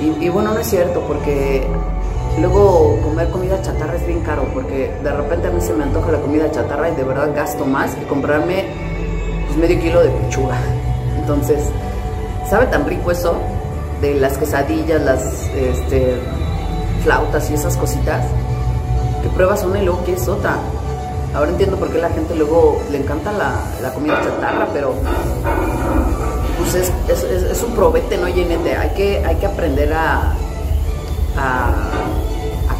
y, 0.00 0.24
y 0.24 0.28
bueno, 0.28 0.52
no 0.52 0.58
es 0.58 0.66
cierto, 0.66 1.04
porque 1.06 1.68
Luego 2.40 2.98
comer 3.00 3.30
comida 3.30 3.62
chatarra 3.62 3.94
es 3.94 4.04
bien 4.08 4.18
caro 4.22 4.42
porque 4.52 4.92
de 5.04 5.12
repente 5.12 5.46
a 5.46 5.50
mí 5.52 5.60
se 5.60 5.72
me 5.72 5.84
antoja 5.84 6.10
la 6.10 6.18
comida 6.18 6.50
chatarra 6.50 6.88
y 6.88 6.96
de 6.96 7.04
verdad 7.04 7.30
gasto 7.32 7.64
más 7.64 7.94
que 7.94 8.04
comprarme 8.06 8.64
pues, 9.46 9.56
medio 9.56 9.80
kilo 9.80 10.02
de 10.02 10.10
pechuga. 10.10 10.56
Entonces, 11.16 11.62
sabe 12.50 12.66
tan 12.66 12.86
rico 12.88 13.12
eso 13.12 13.36
de 14.00 14.14
las 14.14 14.36
quesadillas, 14.36 15.00
las 15.02 15.48
este, 15.54 16.16
flautas 17.04 17.48
y 17.52 17.54
esas 17.54 17.76
cositas 17.76 18.24
que 19.24 19.30
pruebas 19.30 19.64
una 19.64 19.80
y 19.80 19.84
luego 19.86 20.00
quieres 20.04 20.28
otra. 20.28 20.58
Ahora 21.34 21.50
entiendo 21.50 21.76
por 21.76 21.90
qué 21.90 21.98
la 21.98 22.10
gente 22.10 22.36
luego 22.36 22.80
le 22.90 22.98
encanta 22.98 23.32
la, 23.32 23.92
comida 23.94 24.20
chatarra, 24.22 24.68
pero 24.72 24.94
pues 26.58 26.74
es, 26.74 26.92
es, 27.08 27.62
un 27.62 27.74
probete, 27.74 28.18
¿no, 28.18 28.28
Yenete? 28.28 28.76
Hay 28.76 28.90
que, 28.90 29.24
hay 29.24 29.36
que 29.36 29.46
aprender 29.46 29.92
a 29.94 30.34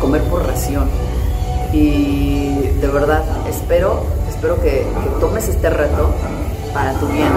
comer 0.04 0.22
por 0.24 0.46
ración. 0.46 0.86
Y 1.72 2.68
de 2.80 2.88
verdad, 2.88 3.24
espero, 3.48 4.04
espero 4.28 4.60
que, 4.60 4.86
tomes 5.18 5.48
este 5.48 5.70
reto 5.70 6.10
para 6.74 6.92
tu 7.00 7.06
bien, 7.06 7.32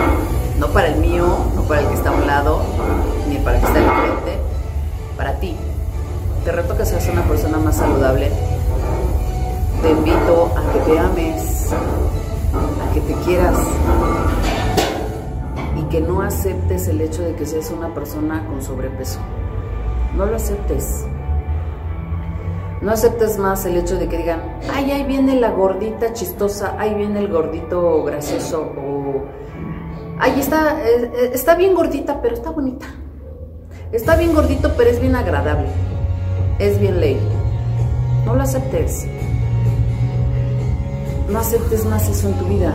no 0.59 0.67
para 0.67 0.89
el 0.89 0.97
mío, 0.97 1.25
no 1.55 1.61
para 1.63 1.81
el 1.81 1.87
que 1.87 1.93
está 1.93 2.09
a 2.09 2.11
un 2.11 2.27
lado, 2.27 2.61
ni 3.29 3.37
para 3.37 3.55
el 3.55 3.61
que 3.61 3.67
está 3.67 3.79
enfrente, 3.79 4.37
para 5.15 5.39
ti. 5.39 5.55
Te 6.43 6.51
reto 6.51 6.75
que 6.75 6.85
seas 6.85 7.07
una 7.07 7.23
persona 7.23 7.57
más 7.57 7.77
saludable. 7.77 8.29
Te 9.81 9.91
invito 9.91 10.51
a 10.55 10.73
que 10.73 10.79
te 10.79 10.99
ames, 10.99 11.71
a 11.71 12.93
que 12.93 13.01
te 13.01 13.13
quieras 13.25 13.57
y 15.77 15.83
que 15.83 16.01
no 16.01 16.21
aceptes 16.21 16.87
el 16.87 17.01
hecho 17.01 17.21
de 17.21 17.35
que 17.35 17.45
seas 17.45 17.71
una 17.71 17.93
persona 17.93 18.45
con 18.47 18.61
sobrepeso. 18.61 19.19
No 20.15 20.25
lo 20.25 20.35
aceptes. 20.35 21.05
No 22.81 22.91
aceptes 22.91 23.37
más 23.37 23.65
el 23.65 23.77
hecho 23.77 23.97
de 23.97 24.07
que 24.07 24.17
digan, 24.17 24.41
ay, 24.73 24.91
ahí 24.91 25.03
viene 25.03 25.35
la 25.39 25.51
gordita 25.51 26.13
chistosa, 26.13 26.75
ahí 26.77 26.93
viene 26.93 27.19
el 27.19 27.27
gordito 27.27 28.03
gracioso, 28.03 28.71
o 28.77 29.25
ahí 30.19 30.39
está, 30.39 30.79
eh, 30.87 31.11
eh, 31.13 31.31
está 31.33 31.55
bien 31.55 31.73
gordita, 31.73 32.21
pero 32.21 32.35
está 32.35 32.51
bonita. 32.51 32.85
Está 33.91 34.15
bien 34.15 34.33
gordito, 34.33 34.73
pero 34.75 34.89
es 34.89 34.99
bien 34.99 35.15
agradable. 35.15 35.67
Es 36.59 36.79
bien 36.79 36.99
ley. 36.99 37.19
No 38.25 38.35
lo 38.35 38.43
aceptes. 38.43 39.07
No 41.29 41.39
aceptes 41.39 41.85
más 41.85 42.07
eso 42.07 42.29
en 42.29 42.33
tu 42.35 42.45
vida. 42.45 42.73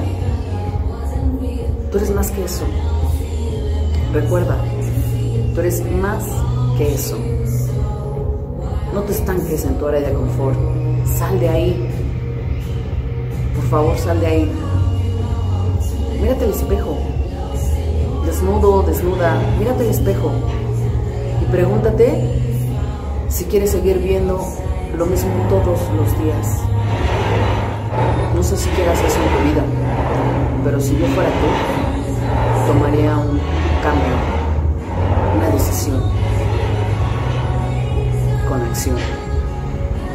Tú 1.91 1.97
eres 1.97 2.15
más 2.15 2.31
que 2.31 2.45
eso. 2.45 2.65
Recuerda, 4.13 4.59
tú 5.55 5.61
eres 5.61 5.83
más 6.01 6.25
que 6.77 6.95
eso. 6.95 7.17
No 8.93 9.01
te 9.03 9.13
estanques 9.13 9.65
en 9.65 9.79
tu 9.79 9.87
área 9.87 10.01
de 10.01 10.13
confort. 10.13 10.59
Sal 11.19 11.41
de 11.41 11.49
ahí. 11.49 11.89
Por 13.57 13.65
favor, 13.65 13.99
sal 13.99 14.21
de 14.21 14.27
ahí. 14.27 14.53
Mírate 16.21 16.45
el 16.45 16.51
espejo. 16.51 16.99
Desnudo, 18.27 18.83
desnuda. 18.83 19.41
Mírate 19.59 19.85
el 19.85 19.91
espejo. 19.91 20.31
Y 21.43 21.51
pregúntate 21.51 22.39
si 23.29 23.45
quieres 23.47 23.71
seguir 23.71 23.99
viendo 23.99 24.41
lo 24.97 25.07
mismo 25.07 25.33
todos 25.49 25.81
los 25.97 26.19
días. 26.23 26.72
No 28.43 28.49
sé 28.49 28.57
si 28.57 28.69
quieras 28.71 28.99
eso 28.99 29.19
en 29.23 29.29
tu 29.37 29.55
vida, 29.55 29.65
pero 30.65 30.81
si 30.81 30.99
yo 30.99 31.07
fuera 31.15 31.31
tú, 31.31 32.73
tomaría 32.73 33.17
un 33.17 33.39
cambio, 33.85 34.15
una 35.37 35.49
decisión 35.51 36.03
con 38.49 38.61
acción, 38.63 38.97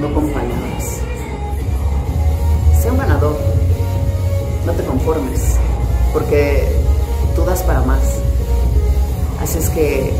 no 0.01 0.13
con 0.13 0.27
palabras. 0.27 0.99
Sé 2.77 2.91
un 2.91 2.97
ganador, 2.97 3.37
no 4.65 4.73
te 4.73 4.83
conformes, 4.83 5.55
porque 6.11 6.67
tú 7.33 7.45
das 7.45 7.63
para 7.63 7.79
más. 7.83 8.19
Así 9.41 9.57
es 9.57 9.69
que 9.69 10.11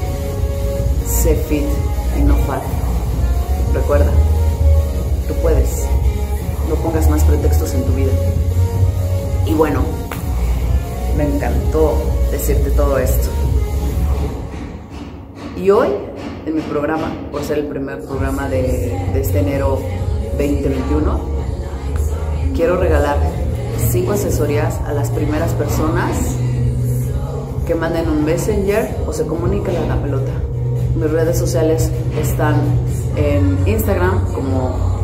sé 1.06 1.36
fit 1.50 1.66
y 2.18 2.22
no 2.22 2.36
fat. 2.48 2.64
Recuerda, 3.74 4.12
tú 5.28 5.34
puedes. 5.42 5.97
No 6.70 6.76
pongas 6.76 7.10
más 7.10 7.24
pretextos 7.24 7.74
en 7.74 7.84
tu 7.84 7.94
vida. 7.94 8.12
Y 9.46 9.54
bueno, 9.54 9.82
me 11.18 11.24
encantó 11.24 11.98
decirte 12.32 12.72
todo 12.72 12.98
esto. 12.98 13.30
Y 15.56 15.70
hoy 15.70 15.88
en 16.48 16.56
mi 16.56 16.62
programa, 16.62 17.12
por 17.30 17.44
ser 17.44 17.60
el 17.60 17.68
primer 17.68 18.00
programa 18.06 18.48
de, 18.48 18.96
este 19.20 19.40
enero 19.40 19.82
2021. 20.38 21.20
Quiero 22.56 22.78
regalar 22.78 23.18
cinco 23.92 24.14
asesorías 24.14 24.80
a 24.86 24.94
las 24.94 25.10
primeras 25.10 25.52
personas 25.54 26.38
que 27.66 27.76
manden 27.76 28.08
un 28.08 28.24
messenger 28.24 28.96
o 29.06 29.12
se 29.12 29.26
comuniquen 29.26 29.76
a 29.76 29.96
la 29.96 30.02
pelota. 30.02 30.32
Mis 30.96 31.12
redes 31.12 31.38
sociales 31.38 31.92
están 32.20 32.56
en 33.18 33.58
Instagram 33.68 34.32
como 34.34 34.97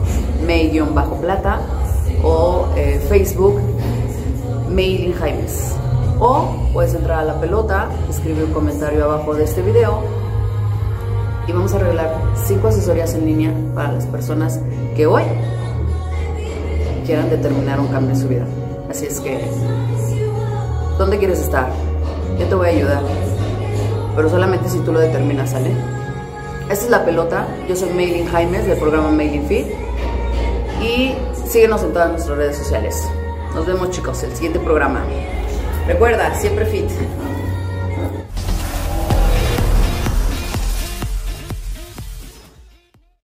may-plata 0.45 1.60
o 2.23 2.67
eh, 2.75 2.99
Facebook 3.10 3.60
Mailin 4.69 5.13
Jaimes. 5.13 5.75
O 6.19 6.69
puedes 6.73 6.93
entrar 6.93 7.19
a 7.19 7.23
la 7.23 7.39
pelota, 7.39 7.89
escribe 8.10 8.43
un 8.45 8.53
comentario 8.53 9.03
abajo 9.06 9.34
de 9.36 9.43
este 9.43 9.62
video 9.62 10.01
y 11.47 11.51
vamos 11.51 11.73
a 11.73 11.79
regalar 11.79 12.15
cinco 12.45 12.69
asesorías 12.69 13.13
en 13.15 13.25
línea 13.25 13.53
para 13.75 13.91
las 13.91 14.06
personas 14.06 14.60
que 14.95 15.06
hoy 15.06 15.23
quieran 17.06 17.29
determinar 17.29 17.79
un 17.79 17.88
cambio 17.88 18.12
en 18.12 18.19
su 18.19 18.27
vida. 18.27 18.45
Así 18.89 19.06
es 19.06 19.19
que, 19.19 19.43
¿dónde 20.97 21.17
quieres 21.17 21.39
estar? 21.39 21.69
Yo 22.39 22.45
te 22.45 22.56
voy 22.56 22.67
a 22.67 22.69
ayudar, 22.69 23.01
pero 24.15 24.29
solamente 24.29 24.69
si 24.69 24.79
tú 24.79 24.93
lo 24.93 24.99
determinas, 24.99 25.49
¿sale? 25.49 25.71
Esta 26.69 26.86
es 26.86 26.89
la 26.89 27.03
pelota. 27.03 27.45
Yo 27.67 27.75
soy 27.75 27.89
Mailing 27.89 28.27
Jaimes 28.27 28.65
del 28.65 28.77
programa 28.77 29.12
Mailing 29.12 29.45
Fit 29.47 29.83
y 30.84 31.15
síguenos 31.48 31.82
en 31.84 31.93
todas 31.93 32.12
nuestras 32.12 32.38
redes 32.38 32.58
sociales. 32.58 33.08
Nos 33.56 33.65
vemos 33.65 33.91
chicos, 33.91 34.22
el 34.24 34.34
siguiente 34.34 34.60
programa. 34.60 35.04
Recuerda, 35.88 36.34
siempre 36.36 36.65
fit. 36.65 36.89